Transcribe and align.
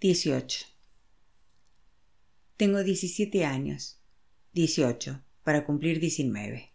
18. 0.00 0.64
Tengo 2.56 2.82
17 2.82 3.44
años. 3.44 4.00
18. 4.54 5.22
Para 5.44 5.66
cumplir 5.66 6.00
19. 6.00 6.72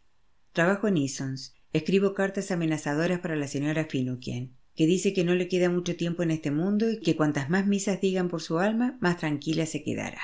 Trabajo 0.51 0.87
en 0.87 0.97
Easons. 0.97 1.55
Escribo 1.73 2.13
cartas 2.13 2.51
amenazadoras 2.51 3.21
para 3.21 3.35
la 3.35 3.47
señora 3.47 3.85
Finucane, 3.85 4.51
que 4.75 4.85
dice 4.85 5.11
que 5.13 5.23
no 5.23 5.33
le 5.33 5.47
queda 5.47 5.71
mucho 5.71 5.95
tiempo 5.95 6.21
en 6.21 6.29
este 6.29 6.51
mundo 6.51 6.87
y 6.91 6.99
que 6.99 7.15
cuantas 7.15 7.49
más 7.49 7.65
misas 7.65 7.99
digan 7.99 8.29
por 8.29 8.43
su 8.43 8.59
alma, 8.59 8.95
más 9.01 9.17
tranquila 9.17 9.65
se 9.65 9.81
quedará. 9.81 10.21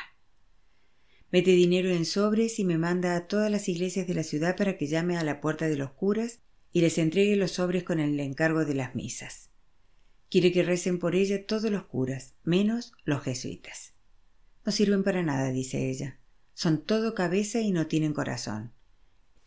Mete 1.31 1.49
dinero 1.49 1.89
en 1.89 2.05
sobres 2.05 2.59
y 2.59 2.65
me 2.65 2.77
manda 2.77 3.15
a 3.15 3.25
todas 3.27 3.49
las 3.49 3.67
iglesias 3.67 4.05
de 4.05 4.13
la 4.13 4.23
ciudad 4.23 4.55
para 4.55 4.77
que 4.77 4.85
llame 4.85 5.17
a 5.17 5.23
la 5.23 5.41
puerta 5.41 5.67
de 5.67 5.75
los 5.75 5.89
curas 5.89 6.41
y 6.71 6.81
les 6.81 6.99
entregue 6.99 7.35
los 7.35 7.53
sobres 7.53 7.83
con 7.83 7.99
el 7.99 8.19
encargo 8.19 8.63
de 8.63 8.75
las 8.75 8.93
misas. 8.93 9.50
Quiere 10.31 10.53
que 10.53 10.63
recen 10.63 10.97
por 10.97 11.13
ella 11.13 11.45
todos 11.45 11.69
los 11.69 11.83
curas, 11.83 12.35
menos 12.45 12.93
los 13.03 13.21
jesuitas. 13.21 13.95
No 14.65 14.71
sirven 14.71 15.03
para 15.03 15.23
nada, 15.23 15.51
dice 15.51 15.89
ella. 15.89 16.21
Son 16.53 16.85
todo 16.85 17.13
cabeza 17.13 17.59
y 17.59 17.71
no 17.71 17.87
tienen 17.87 18.13
corazón. 18.13 18.71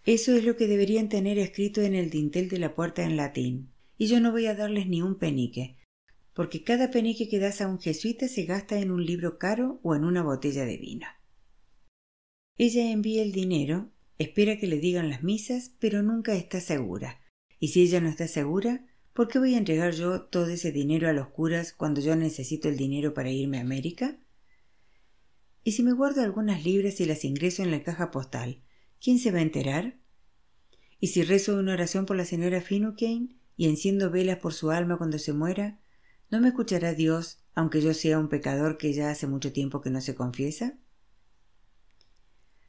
Eso 0.05 0.35
es 0.35 0.45
lo 0.45 0.59
que 0.59 0.67
deberían 0.67 1.09
tener 1.09 1.39
escrito 1.39 1.81
en 1.81 1.95
el 1.95 2.11
dintel 2.11 2.51
de 2.51 2.59
la 2.59 2.75
puerta 2.75 3.03
en 3.03 3.17
latín. 3.17 3.71
Y 3.97 4.09
yo 4.09 4.21
no 4.21 4.31
voy 4.31 4.45
a 4.45 4.55
darles 4.55 4.87
ni 4.87 5.01
un 5.01 5.19
penique, 5.19 5.79
porque 6.35 6.63
cada 6.63 6.91
penique 6.91 7.31
que 7.31 7.39
das 7.39 7.63
a 7.63 7.69
un 7.69 7.81
jesuita 7.81 8.29
se 8.29 8.45
gasta 8.45 8.79
en 8.79 8.91
un 8.91 9.07
libro 9.07 9.39
caro 9.39 9.81
o 9.83 9.95
en 9.95 10.05
una 10.05 10.23
botella 10.23 10.67
de 10.67 10.77
vino. 10.77 11.07
Ella 12.59 12.91
envía 12.91 13.23
el 13.23 13.33
dinero, 13.33 13.91
espera 14.19 14.59
que 14.59 14.67
le 14.67 14.81
digan 14.81 15.09
las 15.09 15.23
misas, 15.23 15.73
pero 15.79 16.03
nunca 16.03 16.35
está 16.35 16.61
segura. 16.61 17.23
Y 17.59 17.69
si 17.69 17.81
ella 17.81 18.03
no 18.03 18.11
está 18.11 18.29
segura, 18.29 18.85
¿Por 19.15 19.29
qué 19.29 19.39
voy 19.39 19.55
a 19.55 19.59
entregar 19.59 19.93
yo 19.93 20.23
todo 20.23 20.49
ese 20.49 20.73
dinero 20.73 21.09
a 21.09 21.13
los 21.13 21.29
curas 21.29 21.73
cuando 21.73 22.01
yo 22.01 22.17
necesito 22.17 22.69
el 22.69 22.77
dinero 22.77 23.15
para 23.15 23.31
irme 23.31 23.59
a 23.59 23.61
América? 23.61 24.19
¿Y 25.63 25.73
si 25.73 25.85
me 25.85 25.93
guardo 25.93 26.21
algunas 26.21 26.65
libras 26.65 27.01
y 27.01 27.05
las 27.05 27.25
ingreso 27.25 27.63
en 27.63 27.71
la 27.71 27.85
caja 27.85 28.11
postal? 28.11 28.65
¿Quién 29.01 29.21
se 29.21 29.31
va 29.31 29.39
a 29.39 29.43
enterar? 29.43 30.01
¿Y 30.99 31.09
si 31.09 31.23
rezo 31.23 31.57
una 31.57 31.75
oración 31.75 32.07
por 32.07 32.17
la 32.17 32.25
señora 32.25 32.61
Finucane 32.61 33.37
y 33.57 33.69
enciendo 33.69 34.11
velas 34.11 34.39
por 34.39 34.53
su 34.53 34.73
alma 34.73 34.99
cuando 34.99 35.21
se 35.21 35.33
muera? 35.33 35.79
¿No 36.29 36.41
me 36.41 36.49
escuchará 36.49 36.93
Dios, 36.93 37.39
aunque 37.55 37.81
yo 37.81 37.95
sea 37.95 38.19
un 38.19 38.29
pecador 38.29 38.79
que 38.79 38.93
ya 38.93 39.11
hace 39.11 39.29
mucho 39.29 39.53
tiempo 39.53 39.81
que 39.81 39.91
no 39.91 40.01
se 40.01 40.17
confiesa? 40.17 40.77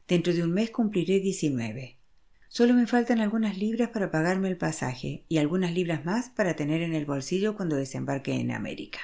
Dentro 0.07 0.31
de 0.31 0.43
un 0.43 0.52
mes 0.52 0.69
cumpliré 0.69 1.19
diecinueve. 1.19 1.97
Solo 2.56 2.73
me 2.73 2.88
faltan 2.88 3.20
algunas 3.20 3.58
libras 3.58 3.89
para 3.89 4.11
pagarme 4.11 4.48
el 4.48 4.56
pasaje 4.56 5.25
y 5.28 5.39
algunas 5.39 5.73
libras 5.73 6.06
más 6.06 6.30
para 6.30 6.56
tener 6.56 6.81
en 6.84 6.94
el 6.94 7.06
bolsillo 7.06 7.53
cuando 7.53 7.75
desembarque 7.75 8.31
en 8.31 8.52
América. 8.52 9.02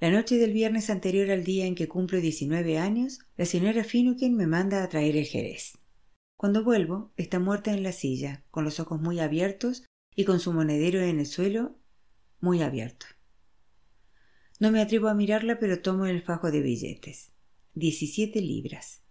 La 0.00 0.10
noche 0.10 0.38
del 0.38 0.54
viernes 0.54 0.88
anterior 0.88 1.30
al 1.30 1.44
día 1.44 1.66
en 1.66 1.74
que 1.74 1.88
cumplo 1.88 2.18
19 2.18 2.78
años, 2.78 3.18
la 3.36 3.44
señora 3.44 3.84
Finucane 3.84 4.34
me 4.34 4.46
manda 4.46 4.82
a 4.82 4.88
traer 4.88 5.18
el 5.18 5.26
jerez. 5.26 5.76
Cuando 6.38 6.64
vuelvo, 6.64 7.12
está 7.18 7.38
muerta 7.38 7.74
en 7.74 7.82
la 7.82 7.92
silla, 7.92 8.42
con 8.50 8.64
los 8.64 8.80
ojos 8.80 8.98
muy 8.98 9.20
abiertos 9.20 9.84
y 10.16 10.24
con 10.24 10.40
su 10.40 10.54
monedero 10.54 10.98
en 11.02 11.20
el 11.20 11.26
suelo 11.26 11.76
muy 12.40 12.62
abierto. 12.62 13.04
No 14.58 14.70
me 14.70 14.80
atrevo 14.80 15.08
a 15.08 15.14
mirarla, 15.14 15.58
pero 15.58 15.82
tomo 15.82 16.06
el 16.06 16.22
fajo 16.22 16.50
de 16.50 16.62
billetes. 16.62 17.32
Diecisiete 17.74 18.40
libras. 18.40 19.02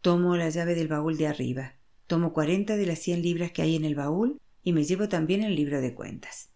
Tomo 0.00 0.36
la 0.36 0.48
llave 0.48 0.76
del 0.76 0.86
baúl 0.86 1.16
de 1.16 1.26
arriba. 1.26 1.79
Tomo 2.10 2.32
cuarenta 2.32 2.76
de 2.76 2.86
las 2.86 2.98
cien 2.98 3.22
libras 3.22 3.52
que 3.52 3.62
hay 3.62 3.76
en 3.76 3.84
el 3.84 3.94
baúl 3.94 4.40
y 4.64 4.72
me 4.72 4.82
llevo 4.82 5.08
también 5.08 5.44
el 5.44 5.54
libro 5.54 5.80
de 5.80 5.94
cuentas. 5.94 6.50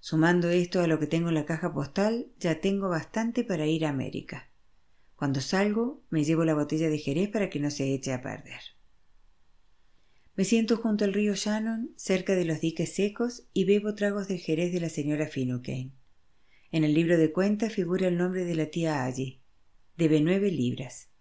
Sumando 0.00 0.48
esto 0.48 0.80
a 0.80 0.88
lo 0.88 0.98
que 0.98 1.06
tengo 1.06 1.28
en 1.28 1.36
la 1.36 1.46
caja 1.46 1.72
postal, 1.72 2.32
ya 2.40 2.60
tengo 2.60 2.88
bastante 2.88 3.44
para 3.44 3.68
ir 3.68 3.86
a 3.86 3.90
América. 3.90 4.50
Cuando 5.14 5.40
salgo, 5.40 6.02
me 6.10 6.24
llevo 6.24 6.44
la 6.44 6.56
botella 6.56 6.88
de 6.90 6.98
Jerez 6.98 7.28
para 7.28 7.50
que 7.50 7.60
no 7.60 7.70
se 7.70 7.94
eche 7.94 8.12
a 8.12 8.20
perder. 8.20 8.62
Me 10.34 10.42
siento 10.42 10.76
junto 10.76 11.04
al 11.04 11.14
río 11.14 11.36
Shannon, 11.36 11.94
cerca 11.94 12.34
de 12.34 12.44
los 12.44 12.60
diques 12.60 12.96
secos, 12.96 13.46
y 13.52 13.66
bebo 13.66 13.94
tragos 13.94 14.26
de 14.26 14.38
Jerez 14.38 14.72
de 14.72 14.80
la 14.80 14.88
señora 14.88 15.28
Finucane. 15.28 15.92
En 16.72 16.82
el 16.82 16.94
libro 16.94 17.16
de 17.16 17.30
cuentas 17.30 17.72
figura 17.72 18.08
el 18.08 18.18
nombre 18.18 18.44
de 18.44 18.56
la 18.56 18.66
tía 18.66 19.04
Allí. 19.04 19.40
Debe 19.96 20.20
nueve 20.20 20.50
libras. 20.50 21.13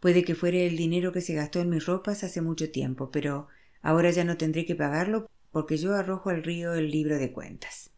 Puede 0.00 0.24
que 0.24 0.34
fuere 0.34 0.66
el 0.66 0.76
dinero 0.76 1.12
que 1.12 1.20
se 1.20 1.34
gastó 1.34 1.60
en 1.60 1.70
mis 1.70 1.86
ropas 1.86 2.24
hace 2.24 2.40
mucho 2.40 2.70
tiempo, 2.70 3.10
pero 3.10 3.48
ahora 3.82 4.10
ya 4.10 4.24
no 4.24 4.36
tendré 4.36 4.64
que 4.64 4.76
pagarlo 4.76 5.28
porque 5.50 5.76
yo 5.76 5.94
arrojo 5.94 6.30
al 6.30 6.42
río 6.42 6.74
el 6.74 6.90
libro 6.90 7.18
de 7.18 7.32
cuentas. 7.32 7.90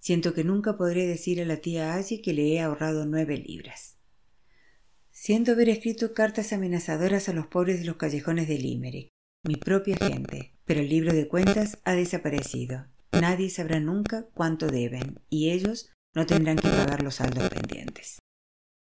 Siento 0.00 0.34
que 0.34 0.44
nunca 0.44 0.76
podré 0.76 1.06
decir 1.06 1.40
a 1.40 1.44
la 1.44 1.58
tía 1.58 1.94
Allí 1.94 2.22
que 2.22 2.32
le 2.32 2.52
he 2.52 2.60
ahorrado 2.60 3.06
nueve 3.06 3.36
libras. 3.36 3.96
Siento 5.10 5.52
haber 5.52 5.68
escrito 5.68 6.14
cartas 6.14 6.52
amenazadoras 6.52 7.28
a 7.28 7.32
los 7.32 7.46
pobres 7.46 7.80
de 7.80 7.86
los 7.86 7.96
callejones 7.96 8.48
de 8.48 8.58
Limerick, 8.58 9.08
mi 9.44 9.56
propia 9.56 9.96
gente, 9.96 10.54
pero 10.64 10.80
el 10.80 10.88
libro 10.88 11.12
de 11.12 11.28
cuentas 11.28 11.78
ha 11.84 11.94
desaparecido. 11.94 12.86
Nadie 13.12 13.50
sabrá 13.50 13.80
nunca 13.80 14.26
cuánto 14.34 14.68
deben, 14.68 15.20
y 15.28 15.50
ellos 15.50 15.90
no 16.14 16.24
tendrán 16.26 16.56
que 16.56 16.68
pagar 16.68 17.02
los 17.02 17.16
saldos 17.16 17.48
pendientes. 17.48 18.18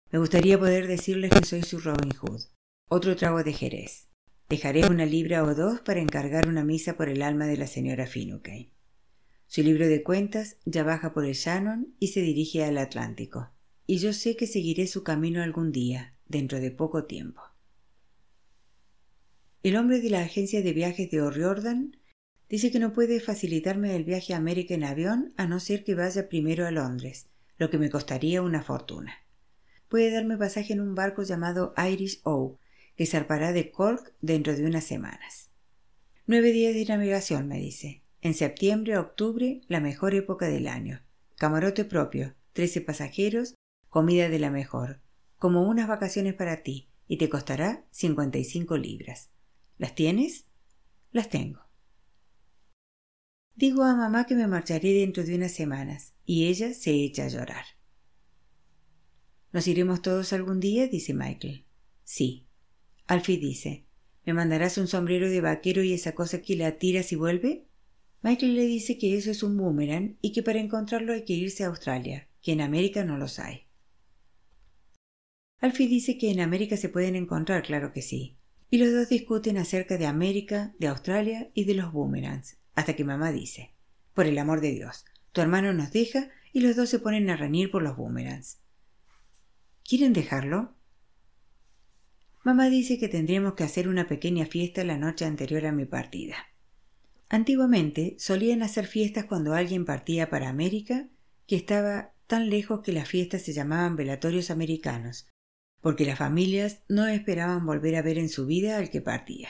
Me 0.10 0.20
gustaría 0.20 0.58
poder 0.58 0.88
decirles 0.88 1.32
que 1.32 1.46
soy 1.46 1.64
su 1.64 1.80
Robin 1.80 2.14
Hood. 2.14 2.44
Otro 2.88 3.18
trago 3.18 3.44
de 3.44 3.52
Jerez. 3.52 4.08
Dejaré 4.48 4.88
una 4.88 5.06
libra 5.06 5.44
o 5.44 5.54
dos 5.54 5.82
para 5.82 6.00
encargar 6.00 6.48
una 6.48 6.64
misa 6.64 6.96
por 6.96 7.10
el 7.10 7.22
alma 7.22 7.46
de 7.46 7.58
la 7.58 7.68
señora 7.68 8.08
Finucane. 8.08 8.72
Su 9.48 9.64
libro 9.64 9.86
de 9.86 10.04
cuentas 10.04 10.56
ya 10.64 10.84
baja 10.84 11.14
por 11.14 11.26
el 11.26 11.34
Shannon 11.34 11.94
y 12.00 12.08
se 12.08 12.22
dirige 12.22 12.64
al 12.64 12.78
Atlántico. 12.78 13.52
Y 13.86 13.98
yo 13.98 14.14
sé 14.14 14.38
que 14.38 14.48
seguiré 14.48 14.88
su 14.88 15.04
camino 15.04 15.44
algún 15.44 15.74
día, 15.74 16.16
dentro 16.26 16.62
de 16.62 16.72
poco 16.72 17.04
tiempo. 17.04 17.42
El 19.62 19.76
hombre 19.76 20.00
de 20.00 20.10
la 20.10 20.22
agencia 20.22 20.62
de 20.62 20.72
viajes 20.72 21.12
de 21.12 21.22
O'Riordan 21.22 21.98
dice 22.48 22.72
que 22.72 22.80
no 22.80 22.94
puede 22.94 23.20
facilitarme 23.20 23.94
el 23.94 24.06
viaje 24.06 24.34
a 24.34 24.38
América 24.38 24.74
en 24.74 24.86
avión 24.86 25.34
a 25.36 25.48
no 25.48 25.60
ser 25.60 25.84
que 25.84 25.96
vaya 25.96 26.30
primero 26.30 26.66
a 26.66 26.72
Londres, 26.72 27.28
lo 27.58 27.70
que 27.70 27.78
me 27.78 27.90
costaría 27.90 28.42
una 28.42 28.64
fortuna 28.64 29.27
puede 29.90 30.12
darme 30.12 30.38
pasaje 30.38 30.74
en 30.74 30.82
un 30.82 30.96
barco 30.96 31.24
llamado 31.24 31.74
Irish 31.78 32.22
O, 32.24 32.60
que 32.96 33.06
zarpará 33.06 33.54
de 33.54 33.72
Cork 33.72 34.14
dentro 34.22 34.56
de 34.56 34.66
unas 34.66 34.84
semanas. 34.84 35.50
Nueve 36.26 36.52
días 36.52 36.74
de 36.74 36.86
navegación, 36.86 37.48
me 37.48 37.58
dice. 37.60 38.02
En 38.22 38.34
septiembre 38.34 38.98
octubre, 38.98 39.62
la 39.68 39.80
mejor 39.80 40.16
época 40.16 40.48
del 40.48 40.68
año. 40.68 41.04
Camarote 41.38 41.86
propio, 41.86 42.36
trece 42.54 42.82
pasajeros, 42.82 43.56
comida 43.90 44.28
de 44.28 44.40
la 44.40 44.50
mejor. 44.50 45.00
Como 45.38 45.68
unas 45.68 45.88
vacaciones 45.88 46.34
para 46.34 46.64
ti, 46.64 46.90
y 47.08 47.18
te 47.18 47.30
costará 47.30 47.86
cincuenta 47.92 48.40
y 48.40 48.44
cinco 48.44 48.78
libras. 48.78 49.30
¿Las 49.78 49.96
tienes? 49.96 50.46
Las 51.12 51.30
tengo. 51.30 51.62
Digo 53.56 53.84
a 53.84 53.96
mamá 53.96 54.26
que 54.26 54.36
me 54.36 54.48
marcharé 54.48 54.94
dentro 54.94 55.24
de 55.24 55.36
unas 55.36 55.52
semanas, 55.52 56.14
y 56.26 56.48
ella 56.48 56.74
se 56.74 56.92
echa 56.92 57.26
a 57.26 57.30
llorar. 57.30 57.66
¿Nos 59.54 59.68
iremos 59.68 60.02
todos 60.02 60.34
algún 60.34 60.60
día? 60.60 60.88
dice 60.88 61.14
Michael. 61.14 61.66
Sí. 62.04 62.46
Alfie 63.08 63.38
dice 63.38 63.86
¿Me 64.26 64.34
mandarás 64.34 64.78
un 64.78 64.88
sombrero 64.88 65.30
de 65.30 65.40
vaquero 65.40 65.84
y 65.84 65.94
esa 65.94 66.14
cosa 66.14 66.42
que 66.42 66.58
la 66.58 66.78
tiras 66.78 67.14
y 67.14 67.16
vuelve? 67.16 67.66
Michael 68.22 68.56
le 68.56 68.66
dice 68.66 68.98
que 68.98 69.16
eso 69.16 69.32
es 69.32 69.42
un 69.42 69.56
boomerang 69.56 70.18
y 70.22 70.34
que 70.34 70.44
para 70.44 70.60
encontrarlo 70.60 71.14
hay 71.14 71.24
que 71.24 71.34
irse 71.34 71.64
a 71.64 71.68
Australia, 71.68 72.28
que 72.42 72.52
en 72.52 72.60
América 72.60 73.06
no 73.06 73.18
los 73.18 73.40
hay. 73.40 73.68
Alfie 75.60 75.88
dice 75.88 76.18
que 76.18 76.30
en 76.30 76.42
América 76.42 76.76
se 76.76 76.90
pueden 76.90 77.16
encontrar, 77.16 77.64
claro 77.64 77.94
que 77.94 78.02
sí. 78.02 78.38
Y 78.70 78.80
los 78.80 78.92
dos 78.92 79.08
discuten 79.08 79.58
acerca 79.58 79.98
de 79.98 80.06
América, 80.06 80.76
de 80.78 80.88
Australia 80.88 81.50
y 81.54 81.64
de 81.64 81.76
los 81.76 81.94
boomerangs, 81.94 82.58
hasta 82.76 82.98
que 82.98 83.06
mamá 83.06 83.32
dice, 83.32 83.74
por 84.14 84.26
el 84.26 84.38
amor 84.40 84.60
de 84.60 84.74
Dios, 84.74 85.06
tu 85.32 85.40
hermano 85.40 85.72
nos 85.72 85.92
deja 85.94 86.30
y 86.52 86.60
los 86.60 86.76
dos 86.76 86.90
se 86.90 87.00
ponen 87.00 87.30
a 87.30 87.38
reñir 87.38 87.72
por 87.72 87.82
los 87.82 87.96
boomerangs. 87.96 88.60
¿Quieren 89.88 90.12
dejarlo? 90.12 90.76
Mamá 92.44 92.68
dice 92.68 93.00
que 93.00 93.08
tendríamos 93.08 93.54
que 93.54 93.64
hacer 93.64 93.88
una 93.88 94.06
pequeña 94.06 94.46
fiesta 94.46 94.84
la 94.84 94.98
noche 94.98 95.24
anterior 95.24 95.66
a 95.66 95.72
mi 95.72 95.86
partida. 95.86 96.36
Antiguamente 97.30 98.18
solían 98.20 98.64
hacer 98.64 98.86
fiestas 98.86 99.24
cuando 99.24 99.54
alguien 99.54 99.86
partía 99.86 100.30
para 100.30 100.50
América, 100.50 101.08
que 101.46 101.56
estaba 101.56 102.14
tan 102.28 102.50
lejos 102.50 102.82
que 102.82 102.92
las 102.92 103.08
fiestas 103.08 103.44
se 103.44 103.54
llamaban 103.54 103.96
velatorios 103.96 104.52
americanos, 104.52 105.30
porque 105.80 106.06
las 106.06 106.18
familias 106.18 106.84
no 106.90 107.08
esperaban 107.08 107.66
volver 107.66 107.96
a 107.96 108.02
ver 108.02 108.18
en 108.18 108.28
su 108.28 108.46
vida 108.46 108.78
al 108.78 108.90
que 108.90 109.00
partía. 109.00 109.48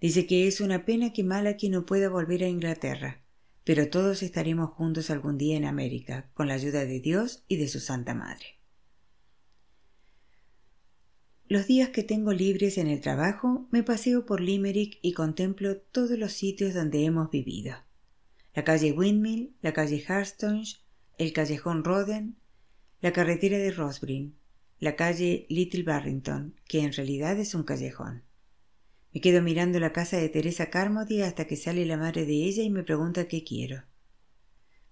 Dice 0.00 0.26
que 0.26 0.48
es 0.48 0.60
una 0.60 0.84
pena 0.84 1.12
que 1.12 1.22
Malaki 1.22 1.68
no 1.68 1.86
pueda 1.86 2.08
volver 2.08 2.42
a 2.42 2.48
Inglaterra, 2.48 3.22
pero 3.62 3.88
todos 3.88 4.24
estaremos 4.24 4.70
juntos 4.70 5.10
algún 5.10 5.38
día 5.38 5.56
en 5.56 5.64
América, 5.64 6.28
con 6.34 6.48
la 6.48 6.54
ayuda 6.54 6.84
de 6.84 6.98
Dios 6.98 7.44
y 7.46 7.58
de 7.58 7.68
su 7.68 7.78
Santa 7.78 8.14
Madre. 8.14 8.61
Los 11.52 11.66
días 11.66 11.90
que 11.90 12.02
tengo 12.02 12.32
libres 12.32 12.78
en 12.78 12.86
el 12.86 13.02
trabajo 13.02 13.68
me 13.70 13.82
paseo 13.82 14.24
por 14.24 14.40
Limerick 14.40 14.98
y 15.02 15.12
contemplo 15.12 15.76
todos 15.76 16.18
los 16.18 16.32
sitios 16.32 16.72
donde 16.72 17.04
hemos 17.04 17.30
vivido. 17.30 17.74
La 18.54 18.64
calle 18.64 18.92
Windmill, 18.92 19.54
la 19.60 19.74
calle 19.74 20.02
Harstonge, 20.08 20.78
el 21.18 21.34
callejón 21.34 21.84
Roden, 21.84 22.36
la 23.02 23.12
carretera 23.12 23.58
de 23.58 23.70
Rosbrin, 23.70 24.34
la 24.80 24.96
calle 24.96 25.44
Little 25.50 25.82
Barrington, 25.82 26.54
que 26.66 26.80
en 26.80 26.92
realidad 26.94 27.38
es 27.38 27.54
un 27.54 27.64
callejón. 27.64 28.22
Me 29.12 29.20
quedo 29.20 29.42
mirando 29.42 29.78
la 29.78 29.92
casa 29.92 30.16
de 30.16 30.30
Teresa 30.30 30.70
Carmody 30.70 31.20
hasta 31.20 31.46
que 31.46 31.56
sale 31.56 31.84
la 31.84 31.98
madre 31.98 32.24
de 32.24 32.46
ella 32.46 32.62
y 32.62 32.70
me 32.70 32.82
pregunta 32.82 33.28
qué 33.28 33.44
quiero. 33.44 33.82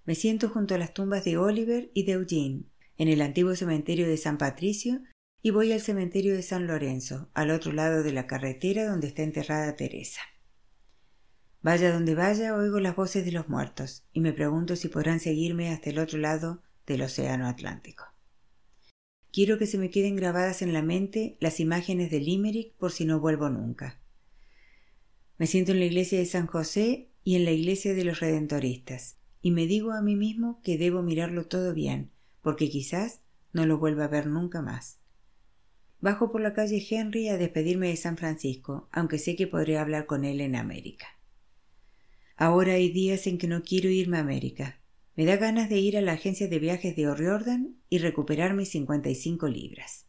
Me 0.04 0.14
siento 0.14 0.50
junto 0.50 0.74
a 0.74 0.78
las 0.78 0.92
tumbas 0.92 1.24
de 1.24 1.38
Oliver 1.38 1.90
y 1.94 2.04
de 2.04 2.12
Eugene, 2.12 2.64
en 2.98 3.08
el 3.08 3.22
antiguo 3.22 3.56
cementerio 3.56 4.06
de 4.06 4.18
San 4.18 4.36
Patricio, 4.36 5.00
y 5.42 5.50
voy 5.50 5.72
al 5.72 5.80
cementerio 5.80 6.34
de 6.34 6.42
San 6.42 6.66
Lorenzo, 6.66 7.30
al 7.32 7.50
otro 7.50 7.72
lado 7.72 8.02
de 8.02 8.12
la 8.12 8.26
carretera 8.26 8.86
donde 8.86 9.06
está 9.06 9.22
enterrada 9.22 9.74
Teresa. 9.74 10.20
Vaya 11.62 11.92
donde 11.92 12.14
vaya, 12.14 12.54
oigo 12.54 12.80
las 12.80 12.96
voces 12.96 13.24
de 13.24 13.32
los 13.32 13.48
muertos, 13.48 14.04
y 14.12 14.20
me 14.20 14.32
pregunto 14.32 14.76
si 14.76 14.88
podrán 14.88 15.20
seguirme 15.20 15.70
hasta 15.70 15.90
el 15.90 15.98
otro 15.98 16.18
lado 16.18 16.62
del 16.86 17.02
Océano 17.02 17.46
Atlántico. 17.46 18.04
Quiero 19.32 19.58
que 19.58 19.66
se 19.66 19.78
me 19.78 19.90
queden 19.90 20.16
grabadas 20.16 20.60
en 20.60 20.72
la 20.72 20.82
mente 20.82 21.36
las 21.40 21.60
imágenes 21.60 22.10
de 22.10 22.20
Limerick 22.20 22.74
por 22.76 22.92
si 22.92 23.04
no 23.04 23.20
vuelvo 23.20 23.48
nunca. 23.48 24.00
Me 25.38 25.46
siento 25.46 25.72
en 25.72 25.78
la 25.78 25.86
iglesia 25.86 26.18
de 26.18 26.26
San 26.26 26.46
José 26.46 27.10
y 27.24 27.36
en 27.36 27.44
la 27.44 27.52
iglesia 27.52 27.94
de 27.94 28.04
los 28.04 28.20
Redentoristas, 28.20 29.16
y 29.40 29.52
me 29.52 29.66
digo 29.66 29.92
a 29.92 30.02
mí 30.02 30.16
mismo 30.16 30.60
que 30.62 30.76
debo 30.76 31.02
mirarlo 31.02 31.46
todo 31.46 31.72
bien, 31.72 32.10
porque 32.42 32.68
quizás 32.68 33.20
no 33.52 33.64
lo 33.66 33.78
vuelva 33.78 34.04
a 34.04 34.08
ver 34.08 34.26
nunca 34.26 34.60
más. 34.62 34.99
Bajo 36.00 36.32
por 36.32 36.40
la 36.40 36.54
calle 36.54 36.84
Henry 36.88 37.28
a 37.28 37.36
despedirme 37.36 37.88
de 37.88 37.96
San 37.96 38.16
Francisco, 38.16 38.88
aunque 38.90 39.18
sé 39.18 39.36
que 39.36 39.46
podré 39.46 39.76
hablar 39.76 40.06
con 40.06 40.24
él 40.24 40.40
en 40.40 40.56
América. 40.56 41.06
Ahora 42.36 42.72
hay 42.72 42.90
días 42.90 43.26
en 43.26 43.36
que 43.36 43.46
no 43.46 43.62
quiero 43.62 43.90
irme 43.90 44.16
a 44.16 44.20
América. 44.20 44.80
Me 45.14 45.26
da 45.26 45.36
ganas 45.36 45.68
de 45.68 45.78
ir 45.78 45.98
a 45.98 46.00
la 46.00 46.12
agencia 46.12 46.48
de 46.48 46.58
viajes 46.58 46.96
de 46.96 47.06
O'Riordan 47.06 47.76
y 47.90 47.98
recuperar 47.98 48.54
mis 48.54 48.70
cincuenta 48.70 49.10
y 49.10 49.14
cinco 49.14 49.48
libras. 49.48 50.06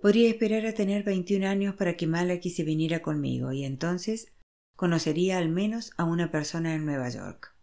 Podría 0.00 0.28
esperar 0.28 0.66
a 0.66 0.72
tener 0.72 1.04
veintiún 1.04 1.44
años 1.44 1.76
para 1.76 1.96
que 1.96 2.08
Malaki 2.08 2.50
se 2.50 2.64
viniera 2.64 3.02
conmigo 3.02 3.52
y 3.52 3.64
entonces 3.64 4.32
conocería 4.74 5.38
al 5.38 5.50
menos 5.50 5.92
a 5.96 6.02
una 6.02 6.32
persona 6.32 6.74
en 6.74 6.84
Nueva 6.84 7.08
York. 7.08 7.54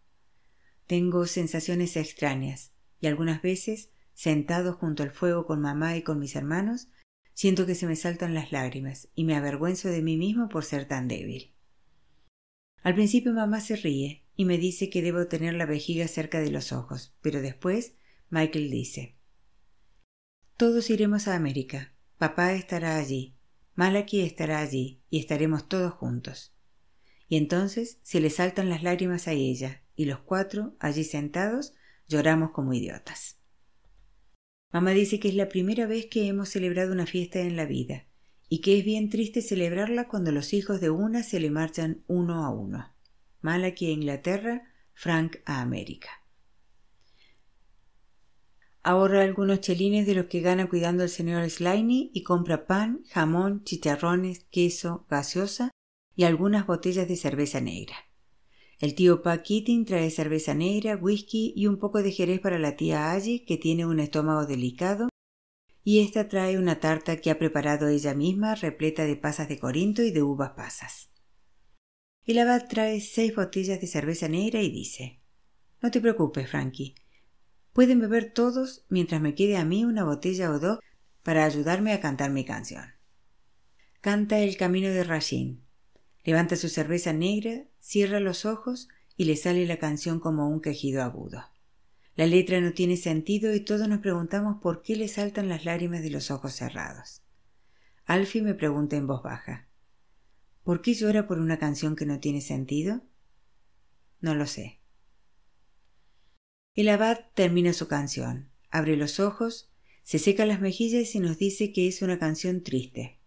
Tengo 0.86 1.26
sensaciones 1.26 1.98
extrañas 1.98 2.72
y 2.98 3.08
algunas 3.08 3.42
veces, 3.42 3.90
sentado 4.14 4.74
junto 4.74 5.02
al 5.02 5.10
fuego 5.10 5.46
con 5.46 5.60
mamá 5.60 5.96
y 5.96 6.02
con 6.02 6.18
mis 6.18 6.36
hermanos, 6.36 6.88
siento 7.34 7.66
que 7.66 7.74
se 7.74 7.86
me 7.86 7.96
saltan 7.96 8.34
las 8.34 8.52
lágrimas 8.52 9.08
y 9.14 9.24
me 9.24 9.36
avergüenzo 9.36 9.88
de 9.88 10.02
mí 10.02 10.16
mismo 10.16 10.48
por 10.48 10.64
ser 10.64 10.86
tan 10.86 11.08
débil. 11.08 11.54
Al 12.82 12.94
principio 12.94 13.32
mamá 13.32 13.60
se 13.60 13.76
ríe 13.76 14.24
y 14.36 14.44
me 14.44 14.58
dice 14.58 14.88
que 14.90 15.02
debo 15.02 15.26
tener 15.26 15.54
la 15.54 15.66
vejiga 15.66 16.08
cerca 16.08 16.40
de 16.40 16.50
los 16.50 16.72
ojos, 16.72 17.14
pero 17.20 17.42
después 17.42 17.94
Michael 18.30 18.70
dice 18.70 19.16
Todos 20.56 20.88
iremos 20.90 21.28
a 21.28 21.36
América. 21.36 21.94
Papá 22.16 22.52
estará 22.52 22.96
allí, 22.96 23.36
Malaki 23.74 24.20
estará 24.20 24.60
allí 24.60 25.02
y 25.08 25.18
estaremos 25.18 25.68
todos 25.68 25.94
juntos. 25.94 26.54
Y 27.28 27.36
entonces 27.36 27.98
se 28.02 28.20
le 28.20 28.28
saltan 28.28 28.68
las 28.68 28.82
lágrimas 28.82 29.28
a 29.28 29.32
ella 29.32 29.82
y 29.96 30.04
los 30.04 30.20
cuatro, 30.20 30.76
allí 30.80 31.04
sentados, 31.04 31.74
lloramos 32.08 32.50
como 32.50 32.74
idiotas. 32.74 33.39
Mamá 34.72 34.92
dice 34.92 35.18
que 35.18 35.28
es 35.28 35.34
la 35.34 35.48
primera 35.48 35.86
vez 35.86 36.06
que 36.06 36.28
hemos 36.28 36.48
celebrado 36.48 36.92
una 36.92 37.06
fiesta 37.06 37.40
en 37.40 37.56
la 37.56 37.64
vida 37.64 38.06
y 38.48 38.60
que 38.60 38.78
es 38.78 38.84
bien 38.84 39.10
triste 39.10 39.42
celebrarla 39.42 40.06
cuando 40.06 40.30
los 40.30 40.52
hijos 40.52 40.80
de 40.80 40.90
una 40.90 41.22
se 41.22 41.40
le 41.40 41.50
marchan 41.50 42.04
uno 42.06 42.44
a 42.44 42.50
uno. 42.50 42.92
Malaki 43.40 43.86
a 43.86 43.90
Inglaterra, 43.90 44.62
Frank 44.92 45.38
a 45.44 45.60
América. 45.60 46.10
Ahorra 48.82 49.22
algunos 49.22 49.60
chelines 49.60 50.06
de 50.06 50.14
los 50.14 50.26
que 50.26 50.40
gana 50.40 50.68
cuidando 50.68 51.02
al 51.02 51.10
señor 51.10 51.48
Sliney 51.48 52.10
y 52.14 52.22
compra 52.22 52.66
pan, 52.66 53.04
jamón, 53.10 53.64
chicharrones, 53.64 54.44
queso, 54.50 55.06
gaseosa 55.10 55.70
y 56.14 56.24
algunas 56.24 56.66
botellas 56.66 57.08
de 57.08 57.16
cerveza 57.16 57.60
negra. 57.60 58.09
El 58.80 58.94
tío 58.94 59.20
Pa 59.20 59.42
trae 59.42 60.10
cerveza 60.10 60.54
negra, 60.54 60.96
whisky 60.96 61.52
y 61.54 61.66
un 61.66 61.78
poco 61.78 62.02
de 62.02 62.12
jerez 62.12 62.40
para 62.40 62.58
la 62.58 62.76
tía 62.76 63.12
Allie, 63.12 63.44
que 63.44 63.58
tiene 63.58 63.84
un 63.84 64.00
estómago 64.00 64.46
delicado, 64.46 65.10
y 65.84 66.00
ésta 66.00 66.28
trae 66.28 66.58
una 66.58 66.80
tarta 66.80 67.18
que 67.18 67.30
ha 67.30 67.38
preparado 67.38 67.88
ella 67.88 68.14
misma, 68.14 68.54
repleta 68.54 69.04
de 69.04 69.16
pasas 69.16 69.48
de 69.50 69.58
Corinto 69.58 70.02
y 70.02 70.10
de 70.12 70.22
uvas 70.22 70.52
pasas. 70.56 71.10
El 72.24 72.38
abad 72.38 72.68
trae 72.68 73.02
seis 73.02 73.36
botellas 73.36 73.82
de 73.82 73.86
cerveza 73.86 74.28
negra 74.28 74.62
y 74.62 74.70
dice 74.70 75.20
No 75.82 75.90
te 75.90 76.00
preocupes, 76.00 76.48
Frankie, 76.48 76.94
Pueden 77.72 78.00
beber 78.00 78.32
todos 78.32 78.84
mientras 78.88 79.20
me 79.20 79.34
quede 79.34 79.56
a 79.56 79.64
mí 79.64 79.84
una 79.84 80.04
botella 80.04 80.50
o 80.50 80.58
dos 80.58 80.78
para 81.22 81.44
ayudarme 81.44 81.92
a 81.92 82.00
cantar 82.00 82.30
mi 82.30 82.44
canción. 82.44 82.94
Canta 84.00 84.40
el 84.40 84.56
camino 84.56 84.88
de 84.88 85.04
Rashid. 85.04 85.58
Levanta 86.24 86.56
su 86.56 86.68
cerveza 86.68 87.12
negra, 87.12 87.69
cierra 87.80 88.20
los 88.20 88.44
ojos 88.44 88.88
y 89.16 89.24
le 89.24 89.36
sale 89.36 89.66
la 89.66 89.78
canción 89.78 90.20
como 90.20 90.48
un 90.48 90.60
quejido 90.60 91.02
agudo. 91.02 91.44
La 92.16 92.26
letra 92.26 92.60
no 92.60 92.72
tiene 92.72 92.96
sentido 92.96 93.54
y 93.54 93.60
todos 93.60 93.88
nos 93.88 94.00
preguntamos 94.00 94.60
por 94.60 94.82
qué 94.82 94.96
le 94.96 95.08
saltan 95.08 95.48
las 95.48 95.64
lágrimas 95.64 96.02
de 96.02 96.10
los 96.10 96.30
ojos 96.30 96.54
cerrados. 96.54 97.22
Alfie 98.04 98.42
me 98.42 98.54
pregunta 98.54 98.96
en 98.96 99.06
voz 99.06 99.22
baja 99.22 99.68
¿Por 100.64 100.82
qué 100.82 100.94
llora 100.94 101.26
por 101.26 101.38
una 101.38 101.58
canción 101.58 101.96
que 101.96 102.06
no 102.06 102.20
tiene 102.20 102.40
sentido? 102.40 103.02
No 104.20 104.34
lo 104.34 104.46
sé. 104.46 104.80
El 106.74 106.88
abad 106.88 107.18
termina 107.34 107.72
su 107.72 107.88
canción, 107.88 108.50
abre 108.70 108.96
los 108.96 109.20
ojos, 109.20 109.70
se 110.02 110.18
seca 110.18 110.46
las 110.46 110.60
mejillas 110.60 111.14
y 111.14 111.20
nos 111.20 111.38
dice 111.38 111.72
que 111.72 111.88
es 111.88 112.02
una 112.02 112.18
canción 112.18 112.62
triste, 112.62 113.19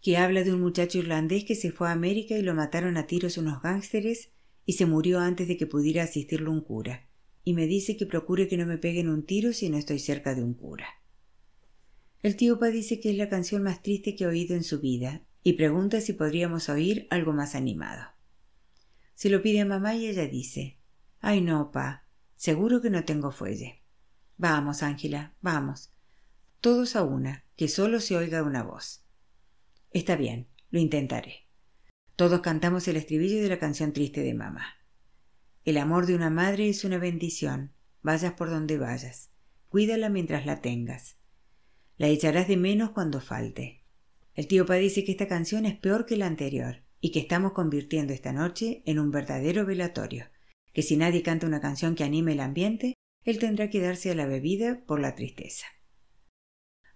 que 0.00 0.16
habla 0.16 0.44
de 0.44 0.52
un 0.52 0.60
muchacho 0.60 0.98
irlandés 0.98 1.44
que 1.44 1.54
se 1.54 1.72
fue 1.72 1.88
a 1.88 1.92
América 1.92 2.36
y 2.36 2.42
lo 2.42 2.54
mataron 2.54 2.96
a 2.96 3.06
tiros 3.06 3.38
unos 3.38 3.62
gángsteres 3.62 4.30
y 4.64 4.74
se 4.74 4.86
murió 4.86 5.20
antes 5.20 5.48
de 5.48 5.56
que 5.56 5.66
pudiera 5.66 6.04
asistirlo 6.04 6.50
un 6.50 6.60
cura, 6.60 7.08
y 7.44 7.54
me 7.54 7.66
dice 7.66 7.96
que 7.96 8.06
procure 8.06 8.48
que 8.48 8.56
no 8.56 8.66
me 8.66 8.78
peguen 8.78 9.08
un 9.08 9.24
tiro 9.24 9.52
si 9.52 9.68
no 9.68 9.76
estoy 9.76 9.98
cerca 9.98 10.34
de 10.34 10.42
un 10.42 10.54
cura. 10.54 10.86
El 12.22 12.36
tío 12.36 12.58
Pa 12.58 12.68
dice 12.68 13.00
que 13.00 13.10
es 13.10 13.16
la 13.16 13.28
canción 13.28 13.62
más 13.62 13.82
triste 13.82 14.14
que 14.14 14.24
ha 14.24 14.28
oído 14.28 14.54
en 14.54 14.64
su 14.64 14.80
vida 14.80 15.24
y 15.42 15.54
pregunta 15.54 16.00
si 16.00 16.12
podríamos 16.12 16.68
oír 16.68 17.06
algo 17.10 17.32
más 17.32 17.54
animado. 17.54 18.02
Se 19.14 19.30
lo 19.30 19.42
pide 19.42 19.60
a 19.60 19.66
mamá 19.66 19.96
y 19.96 20.06
ella 20.06 20.26
dice 20.26 20.78
Ay 21.20 21.40
no, 21.40 21.70
pa, 21.70 22.06
Seguro 22.36 22.80
que 22.80 22.88
no 22.88 23.04
tengo 23.04 23.32
fuelle. 23.32 23.82
Vamos, 24.38 24.82
Ángela, 24.82 25.34
vamos. 25.42 25.92
Todos 26.62 26.96
a 26.96 27.02
una, 27.02 27.44
que 27.54 27.68
solo 27.68 28.00
se 28.00 28.16
oiga 28.16 28.42
una 28.42 28.62
voz. 28.62 28.99
Está 29.92 30.16
bien, 30.16 30.48
lo 30.70 30.78
intentaré. 30.78 31.46
Todos 32.16 32.40
cantamos 32.40 32.86
el 32.88 32.96
estribillo 32.96 33.42
de 33.42 33.48
la 33.48 33.58
canción 33.58 33.92
triste 33.92 34.22
de 34.22 34.34
mamá. 34.34 34.76
El 35.64 35.78
amor 35.78 36.06
de 36.06 36.14
una 36.14 36.30
madre 36.30 36.68
es 36.68 36.84
una 36.84 36.98
bendición, 36.98 37.72
vayas 38.02 38.34
por 38.34 38.50
donde 38.50 38.78
vayas. 38.78 39.30
Cuídala 39.68 40.08
mientras 40.08 40.46
la 40.46 40.60
tengas. 40.60 41.16
La 41.96 42.08
echarás 42.08 42.48
de 42.48 42.56
menos 42.56 42.90
cuando 42.90 43.20
falte. 43.20 43.84
El 44.34 44.46
tío 44.46 44.66
Pa 44.66 44.74
dice 44.74 45.04
que 45.04 45.12
esta 45.12 45.28
canción 45.28 45.66
es 45.66 45.76
peor 45.76 46.06
que 46.06 46.16
la 46.16 46.26
anterior 46.26 46.82
y 47.00 47.12
que 47.12 47.20
estamos 47.20 47.52
convirtiendo 47.52 48.12
esta 48.12 48.32
noche 48.32 48.82
en 48.86 48.98
un 48.98 49.10
verdadero 49.10 49.66
velatorio 49.66 50.30
que 50.72 50.82
si 50.82 50.96
nadie 50.96 51.22
canta 51.22 51.46
una 51.46 51.60
canción 51.60 51.94
que 51.94 52.04
anime 52.04 52.32
el 52.32 52.40
ambiente, 52.40 52.94
él 53.24 53.38
tendrá 53.38 53.70
que 53.70 53.80
darse 53.80 54.10
a 54.10 54.14
la 54.14 54.26
bebida 54.26 54.84
por 54.86 55.00
la 55.00 55.14
tristeza. 55.14 55.66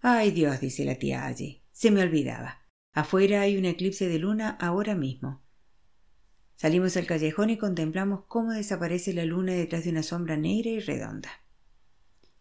Ay 0.00 0.30
Dios, 0.30 0.60
dice 0.60 0.84
la 0.84 0.96
tía 0.96 1.26
allí, 1.26 1.64
se 1.72 1.90
me 1.90 2.02
olvidaba. 2.02 2.63
Afuera 2.94 3.40
hay 3.40 3.56
un 3.56 3.64
eclipse 3.64 4.08
de 4.08 4.20
luna 4.20 4.50
ahora 4.60 4.94
mismo. 4.94 5.42
Salimos 6.54 6.96
al 6.96 7.06
callejón 7.06 7.50
y 7.50 7.58
contemplamos 7.58 8.22
cómo 8.28 8.52
desaparece 8.52 9.12
la 9.12 9.24
luna 9.24 9.52
detrás 9.52 9.82
de 9.82 9.90
una 9.90 10.04
sombra 10.04 10.36
negra 10.36 10.70
y 10.70 10.78
redonda. 10.78 11.28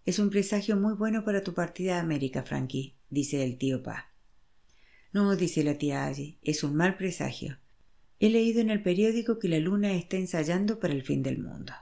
Es 0.06 0.20
un 0.20 0.30
presagio 0.30 0.78
muy 0.78 0.94
bueno 0.94 1.26
para 1.26 1.42
tu 1.44 1.56
partida 1.56 1.98
a 1.98 2.02
América, 2.02 2.44
Frankie, 2.44 2.96
dice 3.10 3.44
el 3.44 3.58
tío 3.58 3.82
Pa. 3.82 4.12
No, 5.12 5.36
dice 5.36 5.64
la 5.64 5.80
tía 5.80 6.06
allí, 6.06 6.38
es 6.44 6.64
un 6.64 6.76
mal 6.76 6.98
presagio. 6.98 7.58
He 8.20 8.30
leído 8.30 8.62
en 8.62 8.70
el 8.70 8.84
periódico 8.84 9.40
que 9.40 9.50
la 9.50 9.58
luna 9.58 9.94
está 9.94 10.18
ensayando 10.18 10.80
para 10.80 10.94
el 10.94 11.02
fin 11.02 11.24
del 11.24 11.40
mundo. 11.40 11.74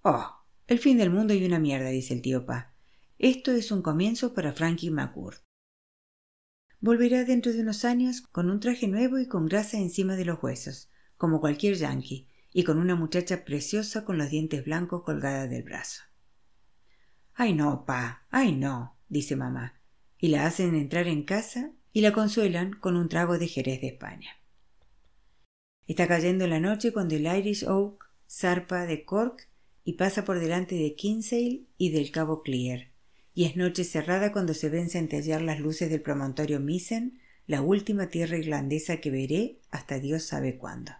Oh, 0.00 0.26
el 0.66 0.78
fin 0.78 0.96
del 0.96 1.10
mundo 1.10 1.34
y 1.34 1.44
una 1.44 1.58
mierda, 1.58 1.90
dice 1.90 2.14
el 2.14 2.22
tío 2.22 2.46
Pa. 2.46 2.72
Esto 3.18 3.52
es 3.52 3.70
un 3.70 3.82
comienzo 3.82 4.32
para 4.32 4.54
Frankie 4.54 4.90
McCourt. 4.90 5.49
Volverá 6.80 7.24
dentro 7.24 7.52
de 7.52 7.60
unos 7.60 7.84
años 7.84 8.22
con 8.22 8.50
un 8.50 8.58
traje 8.58 8.88
nuevo 8.88 9.18
y 9.18 9.26
con 9.26 9.46
grasa 9.46 9.76
encima 9.76 10.16
de 10.16 10.24
los 10.24 10.42
huesos, 10.42 10.88
como 11.16 11.40
cualquier 11.40 11.76
yankee, 11.76 12.26
y 12.52 12.64
con 12.64 12.78
una 12.78 12.94
muchacha 12.94 13.44
preciosa 13.44 14.04
con 14.04 14.16
los 14.16 14.30
dientes 14.30 14.64
blancos 14.64 15.02
colgada 15.02 15.46
del 15.46 15.62
brazo. 15.62 16.02
Ay 17.34 17.54
no, 17.54 17.84
pa, 17.84 18.26
ay 18.30 18.52
no, 18.52 18.96
dice 19.08 19.36
mamá, 19.36 19.80
y 20.18 20.28
la 20.28 20.46
hacen 20.46 20.74
entrar 20.74 21.06
en 21.06 21.24
casa 21.24 21.72
y 21.92 22.00
la 22.00 22.12
consuelan 22.12 22.72
con 22.72 22.96
un 22.96 23.08
trago 23.08 23.38
de 23.38 23.48
Jerez 23.48 23.80
de 23.80 23.88
España. 23.88 24.30
Está 25.86 26.06
cayendo 26.06 26.46
la 26.46 26.60
noche 26.60 26.92
cuando 26.92 27.14
el 27.14 27.26
Irish 27.26 27.64
Oak 27.66 28.10
zarpa 28.28 28.86
de 28.86 29.04
Cork 29.04 29.48
y 29.84 29.94
pasa 29.94 30.24
por 30.24 30.38
delante 30.38 30.76
de 30.76 30.94
Kinsale 30.94 31.64
y 31.76 31.90
del 31.90 32.10
Cabo 32.10 32.42
Clear, 32.42 32.89
y 33.34 33.44
es 33.44 33.56
noche 33.56 33.84
cerrada 33.84 34.32
cuando 34.32 34.54
se 34.54 34.68
ven 34.68 34.90
centellear 34.90 35.42
las 35.42 35.60
luces 35.60 35.90
del 35.90 36.02
promontorio 36.02 36.60
Misen, 36.60 37.20
la 37.46 37.62
última 37.62 38.08
tierra 38.08 38.36
irlandesa 38.36 38.98
que 38.98 39.10
veré 39.10 39.60
hasta 39.70 39.98
Dios 39.98 40.24
sabe 40.24 40.56
cuándo. 40.56 40.92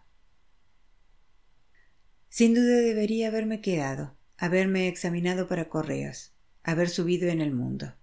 Sin 2.29 2.55
duda 2.55 2.77
debería 2.77 3.29
haberme 3.29 3.61
quedado, 3.61 4.17
haberme 4.39 4.89
examinado 4.89 5.49
para 5.49 5.69
correos, 5.69 6.33
haber 6.63 6.89
subido 6.89 7.29
en 7.29 7.41
el 7.41 7.53
mundo. 7.53 7.95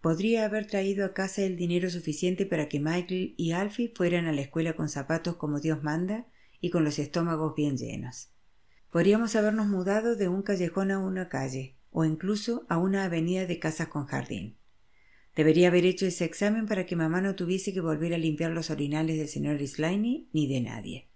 Podría 0.00 0.44
haber 0.44 0.66
traído 0.66 1.04
a 1.04 1.12
casa 1.12 1.42
el 1.42 1.56
dinero 1.56 1.90
suficiente 1.90 2.46
para 2.46 2.68
que 2.68 2.80
Michael 2.80 3.34
y 3.36 3.52
Alfie 3.52 3.92
fueran 3.94 4.26
a 4.26 4.32
la 4.32 4.40
escuela 4.40 4.74
con 4.74 4.88
zapatos 4.88 5.36
como 5.36 5.60
Dios 5.60 5.82
manda 5.82 6.26
y 6.60 6.70
con 6.70 6.84
los 6.84 6.98
estómagos 6.98 7.54
bien 7.54 7.76
llenos. 7.76 8.30
Podríamos 8.90 9.36
habernos 9.36 9.68
mudado 9.68 10.16
de 10.16 10.28
un 10.28 10.42
callejón 10.42 10.90
a 10.90 10.98
una 10.98 11.28
calle, 11.28 11.76
o 11.90 12.04
incluso 12.04 12.64
a 12.68 12.78
una 12.78 13.04
avenida 13.04 13.46
de 13.46 13.58
casas 13.58 13.88
con 13.88 14.06
jardín. 14.06 14.56
Debería 15.36 15.68
haber 15.68 15.84
hecho 15.84 16.06
ese 16.06 16.24
examen 16.24 16.66
para 16.66 16.86
que 16.86 16.96
mamá 16.96 17.20
no 17.20 17.36
tuviese 17.36 17.72
que 17.72 17.80
volver 17.80 18.14
a 18.14 18.18
limpiar 18.18 18.50
los 18.50 18.70
orinales 18.70 19.16
del 19.18 19.28
señor 19.28 19.64
Sliney 19.64 20.28
ni 20.32 20.46
de 20.46 20.60
nadie. 20.60 21.10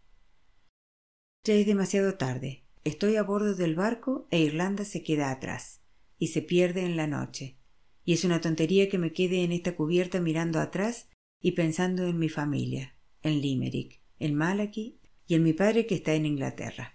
Ya 1.45 1.55
es 1.55 1.67
demasiado 1.67 2.15
tarde. 2.15 2.65
Estoy 2.85 3.17
a 3.17 3.23
bordo 3.23 3.55
del 3.55 3.75
barco 3.75 4.29
e 4.31 4.41
Irlanda 4.41 4.85
se 4.85 5.03
queda 5.03 5.31
atrás 5.31 5.81
y 6.19 6.29
se 6.29 6.43
pierde 6.43 6.85
en 6.85 6.97
la 6.97 7.07
noche. 7.07 7.59
Y 8.05 8.13
es 8.13 8.25
una 8.25 8.41
tontería 8.41 8.89
que 8.89 8.99
me 8.99 9.13
quede 9.13 9.43
en 9.43 9.53
esta 9.53 9.75
cubierta 9.75 10.21
mirando 10.21 10.61
atrás 10.61 11.09
y 11.41 11.53
pensando 11.53 12.07
en 12.07 12.19
mi 12.19 12.29
familia, 12.29 12.97
en 13.23 13.41
Limerick, 13.41 14.01
en 14.19 14.35
Malachi 14.35 15.01
y 15.27 15.35
en 15.35 15.43
mi 15.43 15.53
padre 15.53 15.87
que 15.87 15.97
está 15.97 16.15
en 16.15 16.27
Inglaterra. 16.27 16.94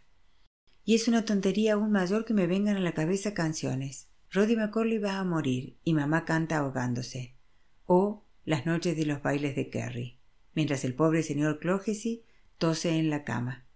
Y 0.90 0.96
es 0.96 1.08
una 1.08 1.24
tontería 1.24 1.74
aún 1.74 1.92
mayor 1.92 2.26
que 2.26 2.34
me 2.34 2.48
vengan 2.48 2.76
a 2.76 2.80
la 2.80 2.96
cabeza 2.96 3.36
canciones. 3.36 4.08
Roddy 4.32 4.56
McCorley 4.56 4.98
va 4.98 5.20
a 5.20 5.24
morir 5.24 5.78
y 5.84 5.94
mamá 5.94 6.26
canta 6.26 6.58
ahogándose. 6.58 7.36
O 7.86 8.26
las 8.44 8.66
noches 8.66 8.98
de 8.98 9.06
los 9.06 9.22
bailes 9.22 9.56
de 9.56 9.70
Kerry, 9.70 10.18
mientras 10.56 10.84
el 10.86 10.96
pobre 10.96 11.22
señor 11.22 11.60
Clohessy 11.60 12.24
tose 12.58 12.98
en 12.98 13.12
la 13.12 13.24
cama. 13.24 13.68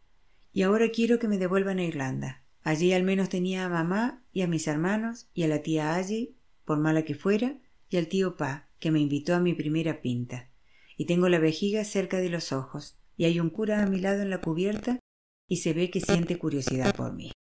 Y 0.54 0.64
ahora 0.64 0.90
quiero 0.90 1.20
que 1.20 1.28
me 1.28 1.38
devuelvan 1.38 1.78
a 1.78 1.84
Irlanda. 1.84 2.42
Allí 2.64 2.94
al 2.94 3.04
menos 3.04 3.30
tenía 3.30 3.66
a 3.66 3.70
mamá 3.70 4.24
y 4.32 4.42
a 4.42 4.48
mis 4.48 4.66
hermanos 4.66 5.30
y 5.36 5.44
a 5.44 5.48
la 5.48 5.62
tía 5.62 5.94
allí, 5.94 6.36
por 6.66 6.80
mala 6.80 7.06
que 7.06 7.14
fuera, 7.14 7.60
y 7.90 7.98
al 7.98 8.08
tío 8.08 8.38
Pa, 8.38 8.70
que 8.80 8.90
me 8.90 9.00
invitó 9.00 9.36
a 9.36 9.40
mi 9.40 9.54
primera 9.54 10.02
pinta. 10.02 10.50
Y 10.98 11.06
tengo 11.06 11.30
la 11.30 11.38
vejiga 11.38 11.84
cerca 11.84 12.18
de 12.18 12.30
los 12.30 12.52
ojos, 12.52 12.98
y 13.18 13.26
hay 13.26 13.40
un 13.40 13.52
cura 13.52 13.84
a 13.84 13.86
mi 13.86 14.00
lado 14.00 14.24
en 14.24 14.32
la 14.32 14.42
cubierta 14.42 14.98
y 15.48 15.58
se 15.58 15.74
ve 15.74 15.90
que 15.90 16.02
siente 16.02 16.38
curiosidad 16.38 16.96
por 16.96 17.14
mí. 17.14 17.32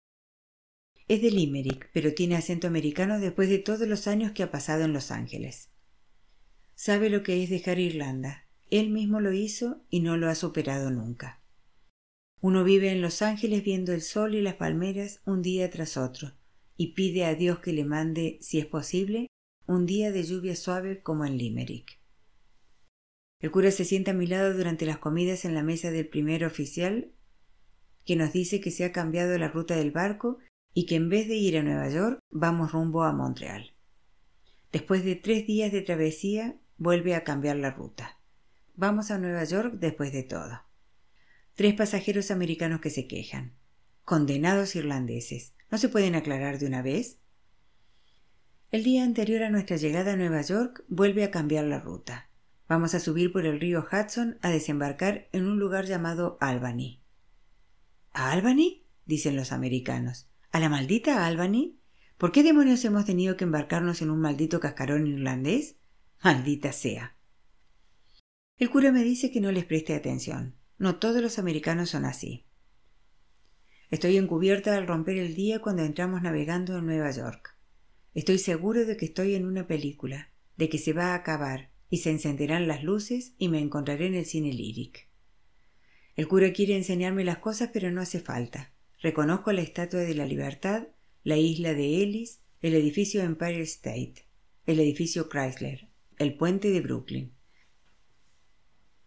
Es 1.09 1.21
de 1.21 1.31
Limerick, 1.31 1.91
pero 1.93 2.15
tiene 2.15 2.37
acento 2.37 2.67
americano 2.67 3.19
después 3.19 3.49
de 3.49 3.59
todos 3.59 3.87
los 3.87 4.07
años 4.07 4.33
que 4.33 4.43
ha 4.43 4.51
pasado 4.51 4.85
en 4.85 4.93
Los 4.93 5.11
Ángeles. 5.11 5.71
Sabe 6.75 7.11
lo 7.11 7.23
que 7.23 7.43
es 7.43 7.51
dejar 7.51 7.79
Irlanda. 7.79 8.49
Él 8.71 8.91
mismo 8.91 9.21
lo 9.21 9.33
hizo 9.33 9.85
y 9.91 10.01
no 10.01 10.17
lo 10.17 10.29
ha 10.29 10.35
superado 10.35 10.91
nunca. 10.91 11.43
Uno 12.41 12.65
vive 12.65 12.91
en 12.91 13.03
Los 13.03 13.23
Ángeles 13.23 13.63
viendo 13.63 13.93
el 13.93 14.03
sol 14.03 14.35
y 14.35 14.43
las 14.43 14.55
palmeras 14.55 15.21
un 15.27 15.43
día 15.43 15.71
tras 15.71 15.97
otro, 15.97 16.33
y 16.77 16.95
pide 16.95 17.25
a 17.25 17.35
Dios 17.35 17.61
que 17.61 17.73
le 17.73 17.85
mande, 17.85 18.39
si 18.41 18.59
es 18.59 18.67
posible, 18.67 19.27
un 19.67 19.87
día 19.87 20.11
de 20.11 20.25
lluvia 20.25 20.57
suave 20.57 21.03
como 21.03 21.25
en 21.25 21.39
Limerick. 21.39 22.01
El 23.39 23.51
cura 23.51 23.71
se 23.71 23.85
sienta 23.85 24.13
a 24.13 24.15
mi 24.15 24.27
lado 24.27 24.57
durante 24.57 24.87
las 24.87 24.99
comidas 24.99 25.45
en 25.45 25.55
la 25.55 25.63
mesa 25.63 25.91
del 25.91 26.09
primer 26.09 26.45
oficial 26.45 27.13
que 28.05 28.17
nos 28.17 28.33
dice 28.33 28.61
que 28.61 28.71
se 28.71 28.85
ha 28.85 28.93
cambiado 28.93 29.37
la 29.39 29.49
ruta 29.49 29.77
del 29.77 29.91
barco 29.91 30.39
y 30.75 30.87
que 30.87 30.97
en 30.97 31.09
vez 31.09 31.29
de 31.29 31.37
ir 31.37 31.57
a 31.59 31.63
Nueva 31.63 31.89
York 31.89 32.19
vamos 32.31 32.73
rumbo 32.73 33.05
a 33.05 33.13
Montreal. 33.13 33.75
Después 34.73 35.05
de 35.05 35.17
tres 35.17 35.47
días 35.47 35.71
de 35.71 35.83
travesía 35.83 36.57
vuelve 36.79 37.15
a 37.15 37.25
cambiar 37.25 37.57
la 37.57 37.71
ruta. 37.71 38.19
Vamos 38.75 39.11
a 39.11 39.19
Nueva 39.19 39.45
York 39.45 39.75
después 39.75 40.13
de 40.13 40.23
todo. 40.23 40.63
Tres 41.55 41.75
pasajeros 41.75 42.31
americanos 42.31 42.81
que 42.81 42.89
se 42.89 43.07
quejan. 43.07 43.53
Condenados 44.05 44.75
irlandeses. 44.75 45.53
¿No 45.71 45.77
se 45.77 45.91
pueden 45.91 46.15
aclarar 46.15 46.59
de 46.59 46.67
una 46.67 46.81
vez? 46.81 47.19
El 48.71 48.85
día 48.85 49.05
anterior 49.05 49.43
a 49.43 49.51
nuestra 49.51 49.77
llegada 49.77 50.15
a 50.15 50.17
Nueva 50.17 50.41
York 50.41 50.83
vuelve 50.89 51.25
a 51.25 51.31
cambiar 51.31 51.67
la 51.67 51.79
ruta. 51.79 52.31
Vamos 52.67 52.95
a 52.95 53.01
subir 53.01 53.31
por 53.31 53.45
el 53.45 53.61
río 53.61 53.85
Hudson 53.85 54.39
a 54.41 54.49
desembarcar 54.49 55.29
en 55.33 55.45
un 55.45 55.59
lugar 55.59 55.85
llamado 55.85 56.39
Albany. 56.41 57.02
¿A 58.13 58.33
Albany? 58.33 58.85
dicen 59.07 59.37
los 59.37 59.53
americanos. 59.53 60.29
¿A 60.51 60.61
la 60.61 60.69
maldita 60.69 61.27
Albany? 61.27 61.79
¿Por 62.19 62.31
qué 62.31 62.43
demonios 62.43 62.85
hemos 62.85 63.05
tenido 63.05 63.37
que 63.37 63.45
embarcarnos 63.45 64.03
en 64.03 64.11
un 64.11 64.21
maldito 64.21 64.61
cascarón 64.61 65.07
irlandés? 65.07 65.77
Maldita 66.23 66.73
sea. 66.73 67.17
El 68.59 68.71
cura 68.71 68.93
me 68.93 69.03
dice 69.03 69.31
que 69.31 69.41
no 69.41 69.51
les 69.51 69.65
preste 69.65 69.95
atención. 69.95 70.57
No 70.79 70.97
todos 70.97 71.23
los 71.23 71.39
americanos 71.39 71.91
son 71.91 72.05
así. 72.05 72.47
Estoy 73.91 74.19
encubierta 74.19 74.77
al 74.77 74.87
romper 74.87 75.17
el 75.19 75.35
día 75.35 75.61
cuando 75.61 75.83
entramos 75.83 76.23
navegando 76.23 76.79
en 76.79 76.87
Nueva 76.87 77.11
York. 77.11 77.59
Estoy 78.15 78.39
seguro 78.39 78.85
de 78.85 78.97
que 78.97 79.07
estoy 79.07 79.35
en 79.35 79.47
una 79.47 79.67
película, 79.67 80.33
de 80.57 80.69
que 80.69 80.79
se 80.79 80.93
va 80.93 81.13
a 81.13 81.15
acabar, 81.15 81.71
y 81.89 81.99
se 81.99 82.11
encenderán 82.11 82.69
las 82.69 82.85
luces 82.85 83.35
y 83.39 83.49
me 83.49 83.61
encontraré 83.61 84.07
en 84.07 84.15
el 84.15 84.27
cine 84.27 84.53
líric. 84.53 85.09
El 86.15 86.29
cura 86.29 86.53
quiere 86.53 86.77
enseñarme 86.77 87.25
las 87.25 87.39
cosas, 87.39 87.71
pero 87.73 87.91
no 87.91 88.01
hace 88.01 88.21
falta. 88.21 88.73
Reconozco 89.01 89.53
la 89.53 89.63
Estatua 89.63 90.01
de 90.01 90.15
la 90.15 90.27
Libertad, 90.27 90.89
la 91.25 91.37
isla 91.37 91.75
de 91.75 92.03
Ellis, 92.03 92.41
el 92.61 92.75
edificio 92.75 93.23
Empire 93.23 93.63
State, 93.63 94.27
el 94.67 94.79
edificio 94.79 95.29
Chrysler, 95.29 95.89
el 96.19 96.37
puente 96.37 96.71
de 96.71 96.81
Brooklyn. 96.81 97.33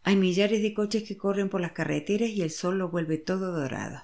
Hay 0.03 0.15
millares 0.15 0.61
de 0.61 0.73
coches 0.73 1.03
que 1.03 1.17
corren 1.17 1.49
por 1.49 1.61
las 1.61 1.71
carreteras 1.71 2.29
y 2.29 2.41
el 2.41 2.51
sol 2.51 2.77
lo 2.77 2.89
vuelve 2.89 3.17
todo 3.17 3.51
dorado. 3.51 4.03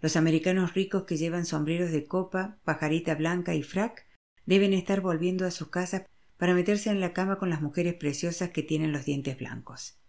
Los 0.00 0.16
americanos 0.16 0.74
ricos 0.74 1.04
que 1.04 1.16
llevan 1.16 1.46
sombreros 1.46 1.92
de 1.92 2.06
copa, 2.06 2.58
pajarita 2.64 3.14
blanca 3.14 3.54
y 3.54 3.62
frac 3.62 4.06
deben 4.46 4.72
estar 4.72 5.00
volviendo 5.00 5.46
a 5.46 5.50
sus 5.50 5.68
casas 5.68 6.06
para 6.38 6.54
meterse 6.54 6.90
en 6.90 7.00
la 7.00 7.12
cama 7.12 7.38
con 7.38 7.50
las 7.50 7.60
mujeres 7.60 7.94
preciosas 7.94 8.50
que 8.50 8.62
tienen 8.62 8.92
los 8.92 9.04
dientes 9.04 9.38
blancos. 9.38 9.99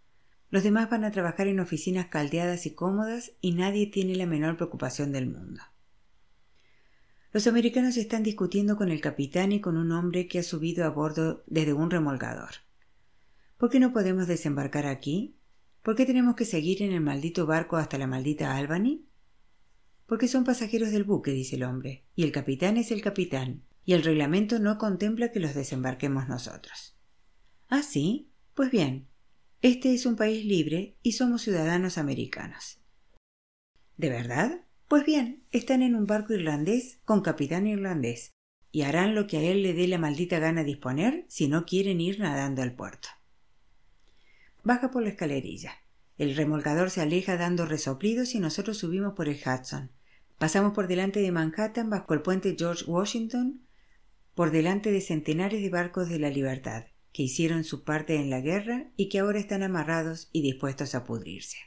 Los 0.51 0.63
demás 0.63 0.89
van 0.89 1.05
a 1.05 1.11
trabajar 1.11 1.47
en 1.47 1.61
oficinas 1.61 2.07
caldeadas 2.07 2.65
y 2.65 2.75
cómodas 2.75 3.31
y 3.39 3.53
nadie 3.53 3.87
tiene 3.87 4.15
la 4.15 4.25
menor 4.25 4.57
preocupación 4.57 5.13
del 5.13 5.27
mundo. 5.27 5.61
Los 7.31 7.47
americanos 7.47 7.95
están 7.95 8.21
discutiendo 8.21 8.75
con 8.75 8.91
el 8.91 8.99
capitán 8.99 9.53
y 9.53 9.61
con 9.61 9.77
un 9.77 9.93
hombre 9.93 10.27
que 10.27 10.39
ha 10.39 10.43
subido 10.43 10.83
a 10.83 10.89
bordo 10.89 11.43
desde 11.47 11.71
un 11.71 11.89
remolgador. 11.89 12.49
¿Por 13.57 13.69
qué 13.69 13.79
no 13.79 13.93
podemos 13.93 14.27
desembarcar 14.27 14.85
aquí? 14.85 15.37
¿Por 15.81 15.95
qué 15.95 16.05
tenemos 16.05 16.35
que 16.35 16.43
seguir 16.43 16.83
en 16.83 16.91
el 16.91 16.99
maldito 16.99 17.45
barco 17.45 17.77
hasta 17.77 17.97
la 17.97 18.07
maldita 18.07 18.57
Albany? 18.57 19.05
Porque 20.05 20.27
son 20.27 20.43
pasajeros 20.43 20.91
del 20.91 21.05
buque, 21.05 21.31
dice 21.31 21.55
el 21.55 21.63
hombre, 21.63 22.03
y 22.13 22.23
el 22.23 22.33
capitán 22.33 22.75
es 22.75 22.91
el 22.91 23.01
capitán, 23.01 23.63
y 23.85 23.93
el 23.93 24.03
reglamento 24.03 24.59
no 24.59 24.77
contempla 24.77 25.31
que 25.31 25.39
los 25.39 25.55
desembarquemos 25.55 26.27
nosotros. 26.27 26.97
Ah, 27.69 27.83
sí. 27.83 28.27
Pues 28.53 28.69
bien, 28.69 29.07
este 29.63 29.93
es 29.93 30.07
un 30.07 30.15
país 30.15 30.43
libre 30.43 30.97
y 31.03 31.11
somos 31.11 31.43
ciudadanos 31.43 31.99
americanos. 31.99 32.81
¿De 33.95 34.09
verdad? 34.09 34.65
Pues 34.87 35.05
bien, 35.05 35.43
están 35.51 35.83
en 35.83 35.93
un 35.93 36.07
barco 36.07 36.33
irlandés 36.33 36.99
con 37.05 37.21
capitán 37.21 37.67
irlandés 37.67 38.31
y 38.71 38.81
harán 38.81 39.13
lo 39.13 39.27
que 39.27 39.37
a 39.37 39.41
él 39.41 39.61
le 39.61 39.73
dé 39.73 39.87
la 39.87 39.99
maldita 39.99 40.39
gana 40.39 40.63
disponer 40.63 41.25
si 41.27 41.47
no 41.47 41.65
quieren 41.65 42.01
ir 42.01 42.19
nadando 42.19 42.63
al 42.63 42.73
puerto. 42.73 43.09
Baja 44.63 44.89
por 44.89 45.03
la 45.03 45.09
escalerilla. 45.09 45.73
El 46.17 46.35
remolcador 46.35 46.89
se 46.89 47.01
aleja 47.01 47.37
dando 47.37 47.67
resoplidos 47.67 48.33
y 48.33 48.39
nosotros 48.39 48.79
subimos 48.79 49.13
por 49.13 49.29
el 49.29 49.39
Hudson. 49.45 49.91
Pasamos 50.39 50.73
por 50.73 50.87
delante 50.87 51.19
de 51.19 51.31
Manhattan 51.31 51.91
bajo 51.91 52.15
el 52.15 52.23
puente 52.23 52.55
George 52.57 52.85
Washington, 52.85 53.61
por 54.33 54.49
delante 54.49 54.91
de 54.91 55.01
centenares 55.01 55.61
de 55.61 55.69
barcos 55.69 56.09
de 56.09 56.17
la 56.17 56.31
libertad 56.31 56.90
que 57.11 57.23
hicieron 57.23 57.63
su 57.63 57.83
parte 57.83 58.15
en 58.15 58.29
la 58.29 58.41
guerra 58.41 58.91
y 58.95 59.09
que 59.09 59.19
ahora 59.19 59.39
están 59.39 59.63
amarrados 59.63 60.29
y 60.31 60.41
dispuestos 60.41 60.95
a 60.95 61.03
pudrirse. 61.03 61.57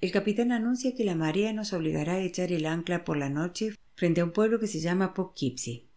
El 0.00 0.10
capitán 0.10 0.50
anuncia 0.50 0.94
que 0.94 1.04
la 1.04 1.14
marea 1.14 1.52
nos 1.52 1.72
obligará 1.72 2.14
a 2.14 2.20
echar 2.20 2.50
el 2.50 2.66
ancla 2.66 3.04
por 3.04 3.16
la 3.16 3.28
noche 3.28 3.74
frente 3.94 4.20
a 4.20 4.24
un 4.24 4.32
pueblo 4.32 4.58
que 4.58 4.66
se 4.66 4.80
llama 4.80 5.14
Poughkeepsie. 5.14 5.88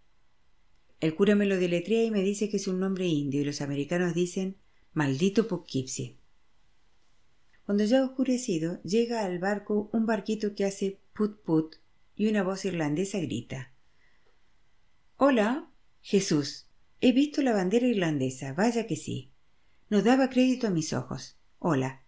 El 0.99 1.15
cura 1.15 1.35
me 1.35 1.45
lo 1.45 1.57
deletrea 1.57 2.03
y 2.03 2.11
me 2.11 2.21
dice 2.21 2.49
que 2.49 2.57
es 2.57 2.67
un 2.67 2.79
nombre 2.79 3.07
indio 3.07 3.41
y 3.41 3.45
los 3.45 3.61
americanos 3.61 4.13
dicen 4.13 4.57
maldito 4.93 5.47
Poughkeepsie. 5.47 6.19
Cuando 7.65 7.83
ya 7.83 8.01
ha 8.01 8.05
oscurecido, 8.05 8.81
llega 8.83 9.25
al 9.25 9.39
barco 9.39 9.89
un 9.91 10.05
barquito 10.05 10.53
que 10.53 10.65
hace 10.65 10.99
put 11.13 11.41
put 11.41 11.77
y 12.15 12.27
una 12.27 12.43
voz 12.43 12.63
irlandesa 12.65 13.19
grita 13.19 13.73
Hola, 15.17 15.71
Jesús. 16.01 16.64
He 17.01 17.11
visto 17.11 17.41
la 17.41 17.53
bandera 17.53 17.87
irlandesa, 17.87 18.53
vaya 18.53 18.87
que 18.87 18.95
sí. 18.95 19.31
No 19.89 20.01
daba 20.01 20.29
crédito 20.29 20.67
a 20.67 20.71
mis 20.71 20.93
ojos. 20.93 21.37
Hola. 21.59 22.03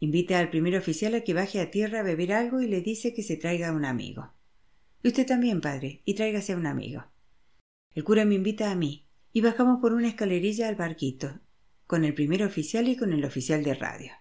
Invita 0.00 0.38
al 0.38 0.50
primer 0.50 0.76
oficial 0.76 1.14
a 1.14 1.22
que 1.22 1.34
baje 1.34 1.60
a 1.60 1.70
tierra 1.70 2.00
a 2.00 2.04
beber 2.04 2.32
algo 2.32 2.60
y 2.60 2.68
le 2.68 2.80
dice 2.80 3.14
que 3.14 3.22
se 3.22 3.36
traiga 3.36 3.72
un 3.72 3.84
amigo. 3.84 4.32
Y 5.02 5.08
usted 5.08 5.26
también, 5.26 5.60
padre, 5.60 6.02
y 6.04 6.14
tráigase 6.14 6.52
a 6.52 6.56
un 6.56 6.66
amigo. 6.66 7.04
El 7.94 8.04
cura 8.04 8.24
me 8.24 8.34
invita 8.34 8.70
a 8.70 8.76
mí, 8.76 9.08
y 9.32 9.40
bajamos 9.40 9.80
por 9.80 9.92
una 9.92 10.08
escalerilla 10.08 10.68
al 10.68 10.76
barquito, 10.76 11.40
con 11.86 12.04
el 12.04 12.14
primer 12.14 12.44
oficial 12.44 12.88
y 12.88 12.96
con 12.96 13.12
el 13.12 13.24
oficial 13.24 13.64
de 13.64 13.74
radio. 13.74 14.12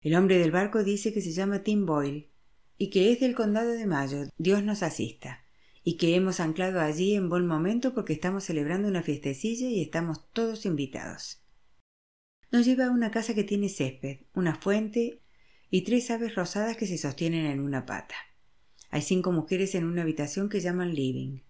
El 0.00 0.14
hombre 0.14 0.38
del 0.38 0.50
barco 0.50 0.84
dice 0.84 1.12
que 1.12 1.20
se 1.20 1.32
llama 1.32 1.62
Tim 1.62 1.86
Boyle 1.86 2.30
y 2.78 2.90
que 2.90 3.12
es 3.12 3.20
del 3.20 3.34
condado 3.34 3.72
de 3.72 3.86
Mayo, 3.86 4.24
Dios 4.36 4.62
nos 4.62 4.82
asista, 4.82 5.45
y 5.88 5.98
que 5.98 6.16
hemos 6.16 6.40
anclado 6.40 6.80
allí 6.80 7.14
en 7.14 7.28
buen 7.28 7.46
momento 7.46 7.94
porque 7.94 8.12
estamos 8.12 8.42
celebrando 8.42 8.88
una 8.88 9.04
fiestecilla 9.04 9.68
y 9.68 9.80
estamos 9.80 10.28
todos 10.32 10.66
invitados. 10.66 11.44
Nos 12.50 12.66
lleva 12.66 12.86
a 12.86 12.90
una 12.90 13.12
casa 13.12 13.34
que 13.34 13.44
tiene 13.44 13.68
césped, 13.68 14.22
una 14.34 14.56
fuente 14.56 15.22
y 15.70 15.82
tres 15.82 16.10
aves 16.10 16.34
rosadas 16.34 16.76
que 16.76 16.88
se 16.88 16.98
sostienen 16.98 17.46
en 17.46 17.60
una 17.60 17.86
pata. 17.86 18.16
Hay 18.90 19.00
cinco 19.00 19.30
mujeres 19.30 19.76
en 19.76 19.84
una 19.84 20.02
habitación 20.02 20.48
que 20.48 20.58
llaman 20.58 20.92
living. 20.92 21.42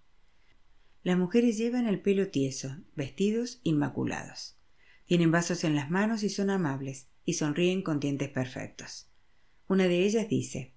Las 1.02 1.16
mujeres 1.16 1.57
llevan 1.57 1.87
el 1.87 2.02
pelo 2.02 2.28
tieso, 2.28 2.76
vestidos 2.95 3.61
inmaculados. 3.62 4.59
Tienen 5.07 5.31
vasos 5.31 5.64
en 5.64 5.75
las 5.75 5.90
manos 5.90 6.23
y 6.23 6.28
son 6.28 6.50
amables, 6.50 7.09
y 7.25 7.33
sonríen 7.33 7.81
con 7.81 8.00
dientes 8.00 8.28
perfectos. 8.28 9.09
Una 9.66 9.88
de 9.88 10.05
ellas 10.05 10.28
dice 10.28 10.75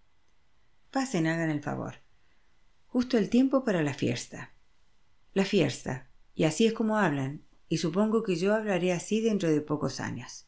Pasen, 0.91 1.27
hagan 1.27 1.49
el 1.49 1.61
favor. 1.61 1.95
Justo 2.91 3.19
el 3.19 3.29
tiempo 3.29 3.63
para 3.63 3.83
la 3.83 3.93
fiesta. 3.93 4.51
La 5.33 5.45
fiesta. 5.45 6.09
Y 6.33 6.45
así 6.45 6.65
es 6.65 6.73
como 6.73 6.97
hablan, 6.97 7.43
y 7.67 7.77
supongo 7.77 8.23
que 8.23 8.35
yo 8.35 8.55
hablaré 8.55 8.91
así 8.91 9.21
dentro 9.21 9.49
de 9.49 9.61
pocos 9.61 9.99
años. 9.99 10.47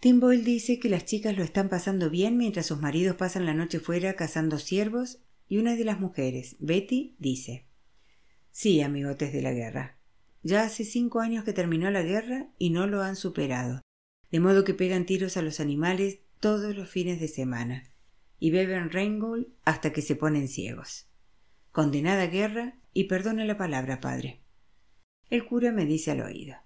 Tim 0.00 0.18
Boyle 0.18 0.42
dice 0.42 0.80
que 0.80 0.88
las 0.88 1.04
chicas 1.04 1.36
lo 1.36 1.44
están 1.44 1.68
pasando 1.68 2.10
bien 2.10 2.36
mientras 2.36 2.66
sus 2.66 2.80
maridos 2.80 3.14
pasan 3.16 3.46
la 3.46 3.54
noche 3.54 3.78
fuera 3.78 4.14
cazando 4.14 4.58
ciervos 4.58 5.20
y 5.46 5.58
una 5.58 5.76
de 5.76 5.84
las 5.84 6.00
mujeres, 6.00 6.56
Betty, 6.58 7.14
dice 7.18 7.66
Sí, 8.50 8.80
amigotes 8.80 9.32
de 9.32 9.42
la 9.42 9.52
guerra. 9.52 9.98
Ya 10.42 10.64
hace 10.64 10.84
cinco 10.84 11.20
años 11.20 11.44
que 11.44 11.52
terminó 11.52 11.88
la 11.90 12.02
guerra 12.02 12.48
y 12.58 12.70
no 12.70 12.88
lo 12.88 13.02
han 13.02 13.14
superado, 13.14 13.80
de 14.32 14.40
modo 14.40 14.64
que 14.64 14.74
pegan 14.74 15.06
tiros 15.06 15.36
a 15.36 15.42
los 15.42 15.60
animales 15.60 16.20
todos 16.40 16.74
los 16.74 16.88
fines 16.88 17.20
de 17.20 17.28
semana 17.28 17.92
y 18.40 18.50
beben 18.50 18.90
Reingold 18.90 19.48
hasta 19.64 19.92
que 19.92 20.02
se 20.02 20.16
ponen 20.16 20.48
ciegos. 20.48 21.09
Condenada 21.72 22.26
guerra 22.26 22.80
y 22.92 23.04
perdone 23.04 23.44
la 23.44 23.56
palabra, 23.56 24.00
padre. 24.00 24.42
El 25.28 25.46
cura 25.46 25.70
me 25.70 25.86
dice 25.86 26.10
al 26.10 26.22
oído 26.22 26.56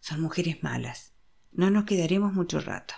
Son 0.00 0.22
mujeres 0.22 0.62
malas. 0.62 1.12
No 1.52 1.70
nos 1.70 1.84
quedaremos 1.84 2.32
mucho 2.32 2.60
rato. 2.60 2.94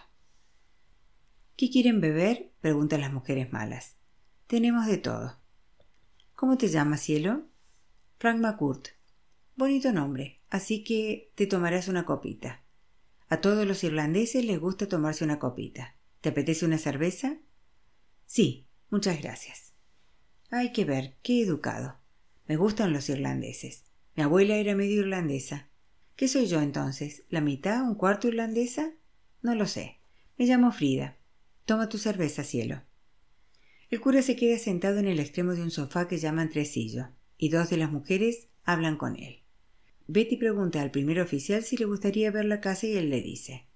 ¿Qué 1.57 1.71
quieren 1.71 2.01
beber? 2.01 2.53
preguntan 2.61 3.01
las 3.01 3.13
mujeres 3.13 3.53
malas. 3.53 3.97
Tenemos 4.47 4.87
de 4.87 4.99
todo. 4.99 5.41
¿Cómo 6.35 6.59
te 6.59 6.69
llamas, 6.69 7.01
cielo? 7.01 7.49
Frank 8.19 8.39
McCourt. 8.39 8.89
Bonito 9.57 9.93
nombre, 9.93 10.43
así 10.49 10.85
que 10.85 11.33
te 11.35 11.47
tomarás 11.47 11.89
una 11.89 12.05
copita. 12.05 12.63
A 13.29 13.41
todos 13.41 13.67
los 13.67 13.83
irlandeses 13.83 14.45
les 14.45 14.61
gusta 14.61 14.89
tomarse 14.89 15.25
una 15.25 15.39
copita. 15.39 15.97
¿Te 16.21 16.29
apetece 16.29 16.65
una 16.65 16.79
cerveza? 16.79 17.39
Sí, 18.27 18.69
muchas 18.91 19.21
gracias. 19.21 19.72
Hay 20.55 20.71
que 20.71 20.85
ver, 20.85 21.17
qué 21.23 21.41
educado. 21.41 21.97
Me 22.47 22.57
gustan 22.57 22.93
los 22.93 23.09
irlandeses. 23.09 23.85
Mi 24.15 24.23
abuela 24.23 24.57
era 24.57 24.75
medio 24.75 25.01
irlandesa. 25.01 25.71
¿Qué 26.15 26.29
soy 26.29 26.45
yo 26.45 26.61
entonces? 26.61 27.25
¿La 27.31 27.41
mitad, 27.41 27.83
un 27.83 27.95
cuarto 27.95 28.29
irlandesa? 28.29 28.93
No 29.41 29.55
lo 29.55 29.67
sé. 29.67 30.01
Me 30.37 30.45
llamo 30.45 30.71
Frida. 30.71 31.17
Toma 31.65 31.89
tu 31.89 31.97
cerveza, 31.97 32.45
cielo. 32.45 32.83
El 33.89 34.03
cura 34.03 34.21
se 34.21 34.37
queda 34.37 34.59
sentado 34.59 34.99
en 34.99 35.09
el 35.09 35.21
extremo 35.21 35.55
de 35.55 35.63
un 35.63 35.71
sofá 35.71 36.07
que 36.07 36.19
llaman 36.19 36.51
tresillo, 36.51 37.09
y 37.39 37.49
dos 37.49 37.71
de 37.71 37.79
las 37.79 37.91
mujeres 37.91 38.49
hablan 38.63 38.99
con 38.99 39.17
él. 39.17 39.45
Betty 40.07 40.37
pregunta 40.37 40.83
al 40.83 40.91
primer 40.91 41.19
oficial 41.21 41.63
si 41.63 41.79
le 41.79 41.87
gustaría 41.87 42.31
ver 42.31 42.45
la 42.45 42.61
casa 42.61 42.87
y 42.87 42.93
él 42.93 43.09
le 43.09 43.23
dice 43.23 43.69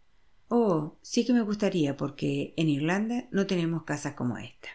Oh, 0.48 0.98
sí 1.00 1.24
que 1.24 1.32
me 1.32 1.40
gustaría 1.40 1.96
porque 1.96 2.52
en 2.58 2.68
Irlanda 2.68 3.28
no 3.30 3.46
tenemos 3.46 3.84
casas 3.84 4.12
como 4.12 4.36
esta. 4.36 4.68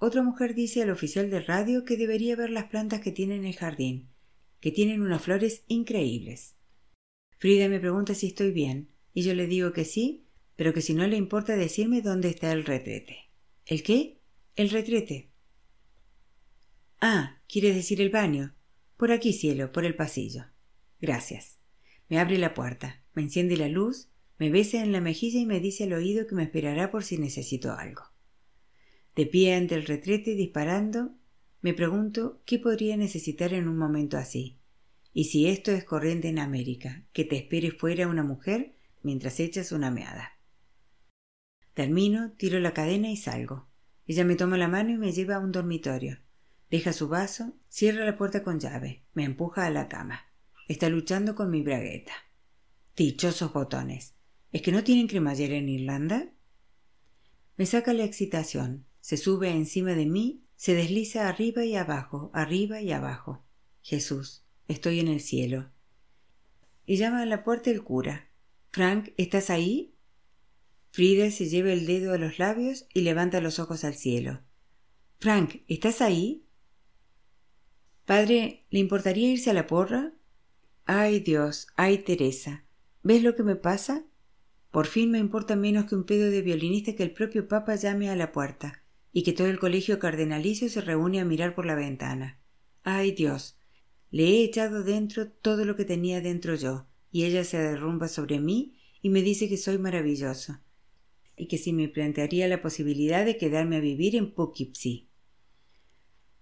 Otra 0.00 0.22
mujer 0.22 0.54
dice 0.54 0.82
al 0.82 0.90
oficial 0.90 1.28
de 1.28 1.40
radio 1.40 1.84
que 1.84 1.96
debería 1.96 2.36
ver 2.36 2.50
las 2.50 2.66
plantas 2.66 3.00
que 3.00 3.10
tiene 3.10 3.34
en 3.34 3.44
el 3.44 3.56
jardín, 3.56 4.08
que 4.60 4.70
tienen 4.70 5.02
unas 5.02 5.22
flores 5.22 5.64
increíbles. 5.66 6.54
Frida 7.38 7.68
me 7.68 7.80
pregunta 7.80 8.14
si 8.14 8.28
estoy 8.28 8.52
bien, 8.52 8.92
y 9.12 9.22
yo 9.22 9.34
le 9.34 9.48
digo 9.48 9.72
que 9.72 9.84
sí, 9.84 10.28
pero 10.54 10.72
que 10.72 10.82
si 10.82 10.94
no 10.94 11.06
le 11.06 11.16
importa 11.16 11.56
decirme 11.56 12.00
dónde 12.00 12.28
está 12.28 12.52
el 12.52 12.64
retrete. 12.64 13.30
¿El 13.66 13.82
qué? 13.82 14.20
El 14.54 14.70
retrete. 14.70 15.30
Ah, 17.00 17.40
quiere 17.48 17.74
decir 17.74 18.00
el 18.00 18.10
baño. 18.10 18.54
Por 18.96 19.10
aquí, 19.10 19.32
cielo, 19.32 19.72
por 19.72 19.84
el 19.84 19.96
pasillo. 19.96 20.44
Gracias. 21.00 21.58
Me 22.08 22.18
abre 22.18 22.38
la 22.38 22.54
puerta, 22.54 23.02
me 23.14 23.22
enciende 23.22 23.56
la 23.56 23.68
luz, 23.68 24.08
me 24.38 24.50
besa 24.50 24.82
en 24.82 24.92
la 24.92 25.00
mejilla 25.00 25.40
y 25.40 25.46
me 25.46 25.60
dice 25.60 25.84
al 25.84 25.92
oído 25.92 26.26
que 26.26 26.36
me 26.36 26.44
esperará 26.44 26.90
por 26.90 27.02
si 27.04 27.18
necesito 27.18 27.72
algo. 27.72 28.02
De 29.18 29.26
pie 29.26 29.56
ante 29.56 29.74
el 29.74 29.84
retrete 29.84 30.36
disparando, 30.36 31.10
me 31.60 31.74
pregunto 31.74 32.40
qué 32.46 32.60
podría 32.60 32.96
necesitar 32.96 33.52
en 33.52 33.66
un 33.66 33.76
momento 33.76 34.16
así. 34.16 34.60
Y 35.12 35.24
si 35.24 35.48
esto 35.48 35.72
es 35.72 35.82
corriente 35.82 36.28
en 36.28 36.38
América, 36.38 37.04
que 37.12 37.24
te 37.24 37.34
espere 37.34 37.72
fuera 37.72 38.06
una 38.06 38.22
mujer 38.22 38.76
mientras 39.02 39.40
echas 39.40 39.72
una 39.72 39.90
meada. 39.90 40.38
Termino, 41.74 42.30
tiro 42.36 42.60
la 42.60 42.72
cadena 42.72 43.10
y 43.10 43.16
salgo. 43.16 43.66
Ella 44.06 44.24
me 44.24 44.36
toma 44.36 44.56
la 44.56 44.68
mano 44.68 44.90
y 44.90 44.98
me 44.98 45.10
lleva 45.10 45.34
a 45.34 45.40
un 45.40 45.50
dormitorio. 45.50 46.20
Deja 46.70 46.92
su 46.92 47.08
vaso, 47.08 47.56
cierra 47.68 48.04
la 48.04 48.16
puerta 48.16 48.44
con 48.44 48.60
llave, 48.60 49.02
me 49.14 49.24
empuja 49.24 49.66
a 49.66 49.70
la 49.70 49.88
cama. 49.88 50.28
Está 50.68 50.88
luchando 50.88 51.34
con 51.34 51.50
mi 51.50 51.62
bragueta. 51.62 52.12
Dichosos 52.94 53.52
botones. 53.52 54.14
¿Es 54.52 54.62
que 54.62 54.70
no 54.70 54.84
tienen 54.84 55.08
cremallera 55.08 55.56
en 55.56 55.68
Irlanda? 55.68 56.30
Me 57.56 57.66
saca 57.66 57.92
la 57.92 58.04
excitación, 58.04 58.86
se 59.08 59.16
sube 59.16 59.50
encima 59.50 59.94
de 59.94 60.04
mí, 60.04 60.44
se 60.54 60.74
desliza 60.74 61.30
arriba 61.30 61.64
y 61.64 61.76
abajo, 61.76 62.30
arriba 62.34 62.82
y 62.82 62.92
abajo. 62.92 63.42
Jesús, 63.80 64.44
estoy 64.66 65.00
en 65.00 65.08
el 65.08 65.20
cielo. 65.22 65.70
Y 66.84 66.98
llama 66.98 67.22
a 67.22 67.24
la 67.24 67.42
puerta 67.42 67.70
el 67.70 67.82
cura. 67.82 68.28
Frank, 68.70 69.14
¿estás 69.16 69.48
ahí? 69.48 69.94
Frida 70.90 71.30
se 71.30 71.48
lleva 71.48 71.72
el 71.72 71.86
dedo 71.86 72.12
a 72.12 72.18
los 72.18 72.38
labios 72.38 72.86
y 72.92 73.00
levanta 73.00 73.40
los 73.40 73.58
ojos 73.58 73.82
al 73.82 73.94
cielo. 73.94 74.42
Frank, 75.20 75.62
¿estás 75.68 76.02
ahí? 76.02 76.44
Padre, 78.04 78.66
¿le 78.68 78.78
importaría 78.78 79.32
irse 79.32 79.48
a 79.48 79.54
la 79.54 79.66
porra? 79.66 80.12
Ay 80.84 81.20
Dios, 81.20 81.68
ay 81.76 81.96
Teresa, 81.96 82.66
¿ves 83.02 83.22
lo 83.22 83.34
que 83.34 83.42
me 83.42 83.56
pasa? 83.56 84.04
Por 84.70 84.86
fin 84.86 85.10
me 85.10 85.18
importa 85.18 85.56
menos 85.56 85.86
que 85.86 85.94
un 85.94 86.04
pedo 86.04 86.30
de 86.30 86.42
violinista 86.42 86.94
que 86.94 87.04
el 87.04 87.14
propio 87.14 87.48
Papa 87.48 87.74
llame 87.74 88.10
a 88.10 88.14
la 88.14 88.32
puerta 88.32 88.84
y 89.12 89.22
que 89.22 89.32
todo 89.32 89.48
el 89.48 89.58
colegio 89.58 89.98
cardenalicio 89.98 90.68
se 90.68 90.80
reúne 90.80 91.20
a 91.20 91.24
mirar 91.24 91.54
por 91.54 91.66
la 91.66 91.74
ventana. 91.74 92.38
Ay 92.82 93.12
Dios, 93.12 93.58
le 94.10 94.24
he 94.24 94.44
echado 94.44 94.84
dentro 94.84 95.30
todo 95.30 95.64
lo 95.64 95.76
que 95.76 95.84
tenía 95.84 96.20
dentro 96.20 96.54
yo, 96.54 96.86
y 97.10 97.24
ella 97.24 97.44
se 97.44 97.58
derrumba 97.58 98.08
sobre 98.08 98.40
mí 98.40 98.78
y 99.02 99.10
me 99.10 99.22
dice 99.22 99.48
que 99.48 99.56
soy 99.56 99.78
maravilloso, 99.78 100.60
y 101.36 101.46
que 101.46 101.58
si 101.58 101.72
me 101.72 101.88
plantearía 101.88 102.48
la 102.48 102.62
posibilidad 102.62 103.24
de 103.24 103.36
quedarme 103.36 103.76
a 103.76 103.80
vivir 103.80 104.16
en 104.16 104.32
Poughkeepsie. 104.32 105.08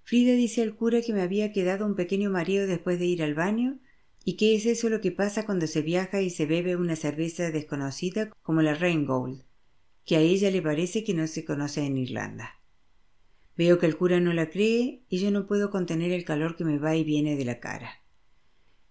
Frida 0.02 0.34
dice 0.34 0.62
al 0.62 0.76
cura 0.76 1.02
que 1.02 1.12
me 1.12 1.22
había 1.22 1.52
quedado 1.52 1.84
un 1.84 1.96
pequeño 1.96 2.30
marido 2.30 2.66
después 2.66 2.98
de 2.98 3.06
ir 3.06 3.22
al 3.22 3.34
baño 3.34 3.80
y 4.24 4.36
que 4.36 4.54
es 4.54 4.66
eso 4.66 4.88
lo 4.88 5.00
que 5.00 5.12
pasa 5.12 5.44
cuando 5.44 5.66
se 5.66 5.82
viaja 5.82 6.22
y 6.22 6.30
se 6.30 6.46
bebe 6.46 6.76
una 6.76 6.96
cerveza 6.96 7.50
desconocida 7.50 8.30
como 8.42 8.62
la 8.62 8.74
Rheingold, 8.74 9.42
que 10.06 10.16
a 10.16 10.20
ella 10.20 10.50
le 10.50 10.62
parece 10.62 11.04
que 11.04 11.12
no 11.12 11.26
se 11.26 11.44
conoce 11.44 11.84
en 11.84 11.98
Irlanda. 11.98 12.62
Veo 13.56 13.78
que 13.78 13.86
el 13.86 13.96
cura 13.96 14.20
no 14.20 14.32
la 14.32 14.50
cree 14.50 15.02
y 15.08 15.18
yo 15.18 15.30
no 15.30 15.46
puedo 15.46 15.70
contener 15.70 16.12
el 16.12 16.24
calor 16.24 16.56
que 16.56 16.64
me 16.64 16.78
va 16.78 16.94
y 16.94 17.04
viene 17.04 17.36
de 17.36 17.44
la 17.44 17.58
cara. 17.58 18.02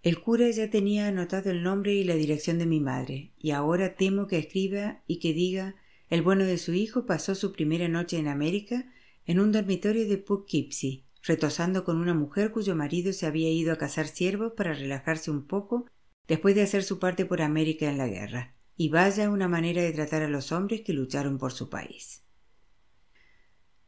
El 0.03 0.19
cura 0.19 0.49
ya 0.51 0.69
tenía 0.69 1.07
anotado 1.07 1.49
el 1.49 1.63
nombre 1.63 1.93
y 1.93 2.03
la 2.03 2.15
dirección 2.15 2.59
de 2.59 2.65
mi 2.65 2.79
madre, 2.79 3.31
y 3.39 3.51
ahora 3.51 3.95
temo 3.95 4.27
que 4.27 4.37
escriba 4.37 5.03
y 5.07 5.19
que 5.19 5.33
diga 5.33 5.75
el 6.09 6.21
bueno 6.21 6.43
de 6.43 6.57
su 6.57 6.73
hijo 6.73 7.05
pasó 7.05 7.33
su 7.33 7.51
primera 7.53 7.87
noche 7.87 8.17
en 8.17 8.27
América 8.27 8.85
en 9.25 9.39
un 9.39 9.51
dormitorio 9.51 10.07
de 10.07 10.17
Poughkeepsie, 10.17 11.05
retosando 11.23 11.83
con 11.83 11.97
una 11.97 12.13
mujer 12.13 12.51
cuyo 12.51 12.75
marido 12.75 13.13
se 13.13 13.25
había 13.25 13.49
ido 13.49 13.73
a 13.73 13.77
cazar 13.77 14.07
ciervos 14.07 14.53
para 14.55 14.73
relajarse 14.73 15.31
un 15.31 15.47
poco 15.47 15.85
después 16.27 16.55
de 16.55 16.61
hacer 16.61 16.83
su 16.83 16.99
parte 16.99 17.25
por 17.25 17.41
América 17.41 17.89
en 17.89 17.97
la 17.97 18.07
guerra, 18.07 18.54
y 18.77 18.89
vaya 18.89 19.29
una 19.29 19.47
manera 19.47 19.81
de 19.81 19.91
tratar 19.91 20.23
a 20.23 20.29
los 20.29 20.51
hombres 20.51 20.81
que 20.81 20.93
lucharon 20.93 21.37
por 21.37 21.51
su 21.51 21.69
país. 21.69 22.23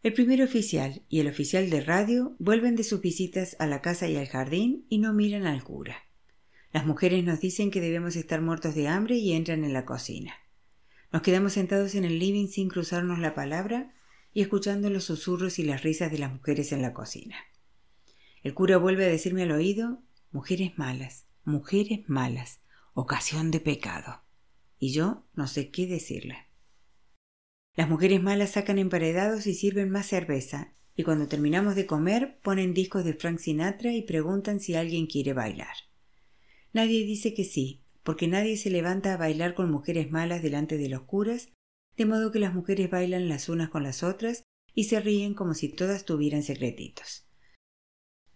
El 0.04 0.13
primer 0.13 0.41
oficial 0.41 1.04
y 1.10 1.19
el 1.19 1.28
oficial 1.28 1.69
de 1.69 1.82
radio 1.82 2.36
vuelven 2.39 2.76
de 2.76 2.84
sus 2.84 3.02
visitas 3.02 3.56
a 3.60 3.65
la 3.65 3.82
casa 3.82 4.08
y 4.08 4.15
al 4.15 4.28
jardín 4.28 4.86
y 4.89 5.00
no 5.00 5.13
miran 5.13 5.45
al 5.45 5.63
cura. 5.63 5.97
Las 6.71 6.86
mujeres 6.86 7.23
nos 7.23 7.39
dicen 7.39 7.71
que 7.71 7.82
debemos 7.82 8.15
estar 8.15 8.41
muertos 8.41 8.76
de 8.76 8.88
hambre 8.88 9.15
y 9.17 9.34
entran 9.34 9.63
en 9.63 9.73
la 9.73 9.86
cocina. 9.86 10.34
Nos 11.12 11.21
quedamos 11.23 11.54
sentados 11.54 11.95
en 11.95 12.06
el 12.06 12.19
living 12.19 12.47
sin 12.47 12.69
cruzarnos 12.69 13.19
la 13.19 13.34
palabra 13.34 13.93
y 14.34 14.41
escuchando 14.41 14.89
los 14.89 15.06
susurros 15.06 15.58
y 15.60 15.63
las 15.63 15.84
risas 15.84 16.12
de 16.12 16.19
las 16.19 16.32
mujeres 16.32 16.71
en 16.71 16.82
la 16.82 16.93
cocina. 16.93 17.36
El 18.43 18.54
cura 18.54 18.78
vuelve 18.78 19.06
a 19.06 19.10
decirme 19.10 19.43
al 19.43 19.52
oído 19.52 20.04
mujeres 20.32 20.78
malas, 20.78 21.26
mujeres 21.43 22.08
malas, 22.08 22.62
ocasión 22.93 23.52
de 23.52 23.60
pecado. 23.60 24.27
Y 24.80 24.92
yo 24.94 25.26
no 25.34 25.48
sé 25.48 25.70
qué 25.70 25.88
decirle. 25.88 26.48
Las 27.76 27.90
mujeres 27.90 28.22
malas 28.22 28.52
sacan 28.52 28.80
emparedados 28.80 29.48
y 29.48 29.54
sirven 29.54 29.90
más 29.90 30.08
cerveza, 30.08 30.74
y 30.96 31.04
cuando 31.04 31.28
terminamos 31.28 31.76
de 31.76 31.86
comer 31.86 32.40
ponen 32.42 32.74
discos 32.74 33.06
de 33.06 33.13
Frank 33.13 33.38
Sinatra 33.40 33.94
y 33.94 34.02
preguntan 34.02 34.60
si 34.60 34.74
alguien 34.74 35.06
quiere 35.06 35.34
bailar. 35.34 35.76
Nadie 36.74 37.06
dice 37.06 37.34
que 37.34 37.44
sí, 37.44 37.84
porque 38.04 38.28
nadie 38.28 38.58
se 38.58 38.70
levanta 38.70 39.13
a 39.13 39.18
bailar 39.18 39.54
con 39.54 39.70
mujeres 39.72 40.10
malas 40.10 40.42
delante 40.42 40.78
de 40.78 40.90
los 40.90 41.04
curas, 41.04 41.50
de 41.98 42.06
modo 42.06 42.32
que 42.32 42.40
las 42.40 42.54
mujeres 42.54 42.90
bailan 42.90 43.30
las 43.30 43.50
unas 43.50 43.70
con 43.70 43.84
las 43.84 44.02
otras 44.02 44.44
y 44.74 44.86
se 44.86 45.00
ríen 45.00 45.34
como 45.34 45.54
si 45.54 45.70
todas 45.70 46.06
tuvieran 46.06 46.44
secretitos. 46.44 47.28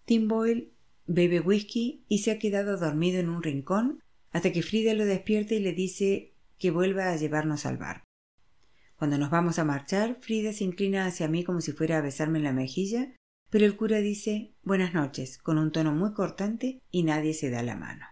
Tim 0.06 0.28
Boyle 0.28 0.74
bebe 1.06 1.40
whisky 1.40 2.06
y 2.08 2.20
se 2.20 2.32
ha 2.32 2.40
quedado 2.40 2.78
dormido 2.78 3.20
en 3.20 3.30
un 3.30 3.44
rincón 3.44 4.04
hasta 4.32 4.52
que 4.52 4.64
Frida 4.64 4.94
lo 4.94 5.06
despierta 5.06 5.56
y 5.56 5.60
le 5.60 5.74
dice 5.74 6.31
que 6.62 6.70
vuelva 6.70 7.10
a 7.10 7.16
llevarnos 7.16 7.66
al 7.66 7.78
bar. 7.78 8.04
Cuando 8.96 9.18
nos 9.18 9.32
vamos 9.32 9.58
a 9.58 9.66
marchar, 9.66 10.20
Frida 10.22 10.54
se 10.54 10.64
inclina 10.64 11.08
hacia 11.08 11.28
mí 11.28 11.44
como 11.44 11.60
si 11.60 11.72
fuera 11.72 11.98
a 11.98 12.02
besarme 12.02 12.38
en 12.38 12.44
la 12.44 12.54
mejilla, 12.54 13.16
pero 13.50 13.66
el 13.66 13.76
cura 13.76 13.98
dice 13.98 14.54
buenas 14.62 14.94
noches 14.94 15.40
con 15.40 15.58
un 15.58 15.72
tono 15.72 15.92
muy 15.92 16.14
cortante 16.14 16.80
y 16.92 17.02
nadie 17.02 17.34
se 17.34 17.50
da 17.50 17.64
la 17.64 17.76
mano. 17.76 18.06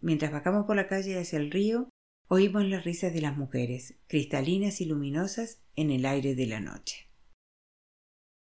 Mientras 0.00 0.32
bajamos 0.32 0.64
por 0.64 0.76
la 0.76 0.88
calle 0.88 1.18
hacia 1.18 1.38
el 1.38 1.50
río, 1.50 1.90
oímos 2.26 2.64
las 2.64 2.84
risas 2.84 3.12
de 3.12 3.20
las 3.20 3.36
mujeres, 3.36 3.98
cristalinas 4.06 4.80
y 4.80 4.86
luminosas 4.86 5.60
en 5.76 5.90
el 5.90 6.06
aire 6.06 6.34
de 6.34 6.46
la 6.46 6.60
noche. 6.60 7.10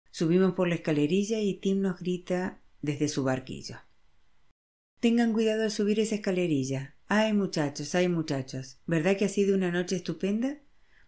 Subimos 0.10 0.54
por 0.54 0.70
la 0.70 0.76
escalerilla 0.76 1.42
y 1.42 1.56
Tim 1.56 1.82
nos 1.82 2.00
grita 2.00 2.62
desde 2.82 3.10
su 3.10 3.26
barquillo. 3.26 3.76
Tengan 5.02 5.34
cuidado 5.34 5.64
al 5.64 5.72
subir 5.72 6.00
esa 6.00 6.16
escalerilla. 6.16 6.96
Ay, 7.14 7.34
muchachos, 7.34 7.94
ay, 7.94 8.08
muchachos. 8.08 8.80
¿Verdad 8.88 9.18
que 9.18 9.26
ha 9.26 9.28
sido 9.28 9.54
una 9.54 9.70
noche 9.70 9.98
estupenda? 9.98 10.62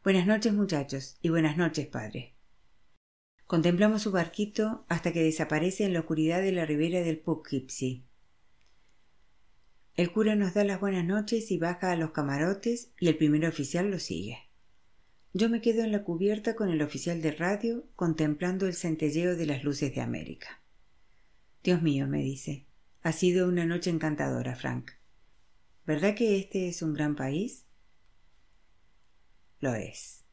Buenas 0.04 0.28
noches, 0.28 0.52
muchachos, 0.52 1.18
y 1.22 1.30
buenas 1.30 1.56
noches, 1.56 1.88
padre. 1.88 2.36
Contemplamos 3.48 4.02
su 4.02 4.12
barquito 4.12 4.84
hasta 4.90 5.14
que 5.14 5.24
desaparece 5.24 5.86
en 5.86 5.94
la 5.94 6.02
oscuridad 6.02 6.42
de 6.42 6.52
la 6.52 6.66
ribera 6.66 7.00
del 7.00 7.20
Poughkeepsie. 7.20 8.04
El 9.96 10.12
cura 10.12 10.36
nos 10.36 10.54
da 10.54 10.66
las 10.66 10.82
buenas 10.82 11.06
noches 11.06 11.50
y 11.52 11.58
baja 11.58 11.92
a 11.92 11.96
los 11.96 12.12
camarotes 12.12 12.92
y 13.00 13.08
el 13.08 13.16
primer 13.16 13.46
oficial 13.46 13.90
lo 13.90 13.98
sigue. 13.98 14.40
Yo 15.32 15.48
me 15.48 15.62
quedo 15.62 15.86
en 15.86 15.94
la 15.94 16.04
cubierta 16.04 16.54
con 16.58 16.70
el 16.70 16.82
oficial 16.82 17.22
de 17.22 17.32
radio 17.32 17.88
contemplando 17.96 18.68
el 18.68 18.74
centelleo 18.74 19.38
de 19.38 19.46
las 19.46 19.64
luces 19.64 19.96
de 19.96 20.02
América. 20.02 20.62
Dios 21.64 21.82
mío, 21.82 22.08
me 22.10 22.22
dice, 22.22 22.68
ha 23.04 23.14
sido 23.14 23.48
una 23.48 23.66
noche 23.66 23.90
encantadora, 23.90 24.58
Frank. 24.58 24.92
¿Verdad 25.86 26.16
que 26.16 26.38
este 26.38 26.70
es 26.70 26.82
un 26.82 26.94
gran 26.94 27.16
país? 27.16 27.66
Lo 29.60 29.74
es. 29.74 30.24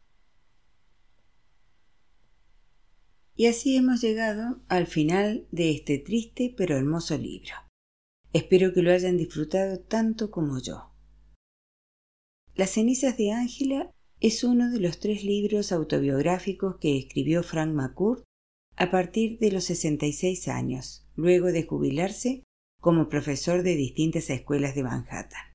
Y 3.35 3.47
así 3.47 3.77
hemos 3.77 4.01
llegado 4.01 4.61
al 4.69 4.87
final 4.87 5.49
de 5.51 5.71
este 5.71 5.99
triste 5.99 6.55
pero 6.57 6.77
hermoso 6.77 7.17
libro. 7.17 7.55
Espero 8.33 8.73
que 8.73 8.83
lo 8.83 8.93
hayan 8.93 9.17
disfrutado 9.17 9.81
tanto 9.81 10.31
como 10.31 10.61
yo. 10.61 10.93
Las 12.55 12.71
cenizas 12.71 13.17
de 13.17 13.33
Ángela 13.33 13.91
es 14.21 14.45
uno 14.45 14.71
de 14.71 14.79
los 14.79 15.01
tres 15.01 15.25
libros 15.25 15.73
autobiográficos 15.73 16.77
que 16.79 16.99
escribió 16.99 17.43
Frank 17.43 17.73
McCourt 17.73 18.23
a 18.77 18.91
partir 18.91 19.39
de 19.39 19.51
los 19.51 19.65
66 19.65 20.47
años, 20.49 21.09
luego 21.17 21.51
de 21.51 21.65
jubilarse 21.65 22.45
como 22.81 23.09
profesor 23.09 23.63
de 23.63 23.77
distintas 23.77 24.31
escuelas 24.31 24.75
de 24.75 24.83
Manhattan. 24.83 25.53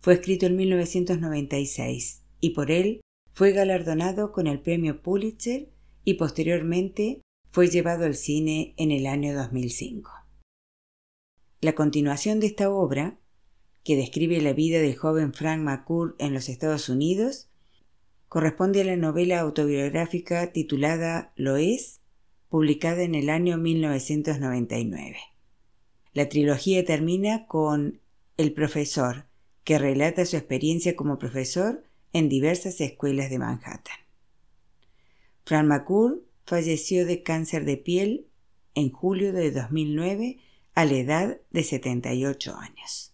Fue 0.00 0.14
escrito 0.14 0.46
en 0.46 0.56
1996 0.56 2.24
y 2.40 2.50
por 2.50 2.70
él 2.70 3.00
fue 3.32 3.52
galardonado 3.52 4.32
con 4.32 4.46
el 4.46 4.60
premio 4.60 5.02
Pulitzer 5.02 5.70
y 6.04 6.14
posteriormente 6.14 7.22
fue 7.50 7.68
llevado 7.68 8.04
al 8.04 8.14
cine 8.14 8.74
en 8.76 8.90
el 8.90 9.06
año 9.06 9.34
2005. 9.34 10.10
La 11.60 11.74
continuación 11.74 12.40
de 12.40 12.46
esta 12.46 12.70
obra, 12.70 13.18
que 13.84 13.96
describe 13.96 14.40
la 14.40 14.52
vida 14.52 14.80
del 14.80 14.96
joven 14.96 15.32
Frank 15.32 15.60
McCourt 15.62 16.20
en 16.20 16.34
los 16.34 16.48
Estados 16.48 16.88
Unidos, 16.88 17.48
corresponde 18.28 18.80
a 18.80 18.84
la 18.84 18.96
novela 18.96 19.40
autobiográfica 19.40 20.52
titulada 20.52 21.32
Lo 21.36 21.56
es, 21.56 22.00
publicada 22.48 23.02
en 23.02 23.14
el 23.14 23.30
año 23.30 23.56
1999. 23.56 25.16
La 26.14 26.28
trilogía 26.28 26.84
termina 26.84 27.46
con 27.46 28.00
El 28.36 28.52
profesor, 28.52 29.26
que 29.64 29.78
relata 29.78 30.24
su 30.24 30.36
experiencia 30.36 30.94
como 30.94 31.18
profesor 31.18 31.84
en 32.12 32.28
diversas 32.28 32.80
escuelas 32.80 33.30
de 33.30 33.38
Manhattan. 33.40 33.98
Frank 35.44 35.66
McCourt 35.66 36.22
falleció 36.46 37.04
de 37.04 37.24
cáncer 37.24 37.64
de 37.64 37.76
piel 37.76 38.28
en 38.74 38.90
julio 38.90 39.32
de 39.32 39.50
2009 39.50 40.38
a 40.74 40.84
la 40.84 40.94
edad 40.94 41.40
de 41.50 41.64
78 41.64 42.56
años. 42.56 43.12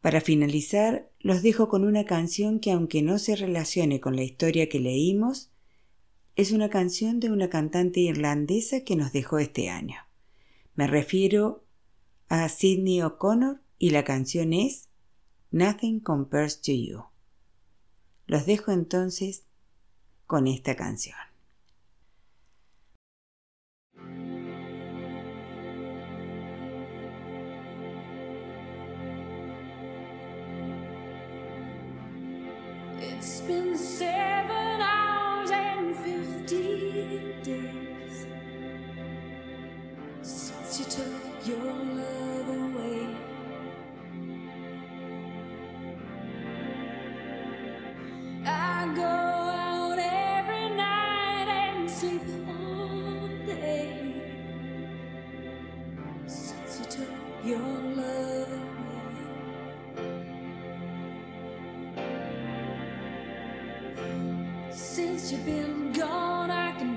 Para 0.00 0.20
finalizar, 0.20 1.10
los 1.18 1.42
dejo 1.42 1.68
con 1.68 1.84
una 1.84 2.04
canción 2.04 2.60
que 2.60 2.70
aunque 2.70 3.02
no 3.02 3.18
se 3.18 3.34
relacione 3.36 4.00
con 4.00 4.14
la 4.14 4.22
historia 4.22 4.68
que 4.68 4.80
leímos, 4.80 5.49
es 6.36 6.52
una 6.52 6.70
canción 6.70 7.20
de 7.20 7.30
una 7.30 7.50
cantante 7.50 8.00
irlandesa 8.00 8.84
que 8.84 8.96
nos 8.96 9.12
dejó 9.12 9.38
este 9.38 9.68
año. 9.68 9.96
Me 10.74 10.86
refiero 10.86 11.64
a 12.28 12.48
Sidney 12.48 13.02
O'Connor 13.02 13.60
y 13.78 13.90
la 13.90 14.04
canción 14.04 14.52
es 14.52 14.88
Nothing 15.50 16.00
Compares 16.00 16.62
to 16.62 16.72
You. 16.72 17.04
Los 18.26 18.46
dejo 18.46 18.70
entonces 18.70 19.44
con 20.26 20.46
esta 20.46 20.76
canción. 20.76 21.16
Since 64.72 65.32
you've 65.32 65.44
been 65.44 65.92
gone, 65.92 66.50
I 66.50 66.70
can 66.78 66.96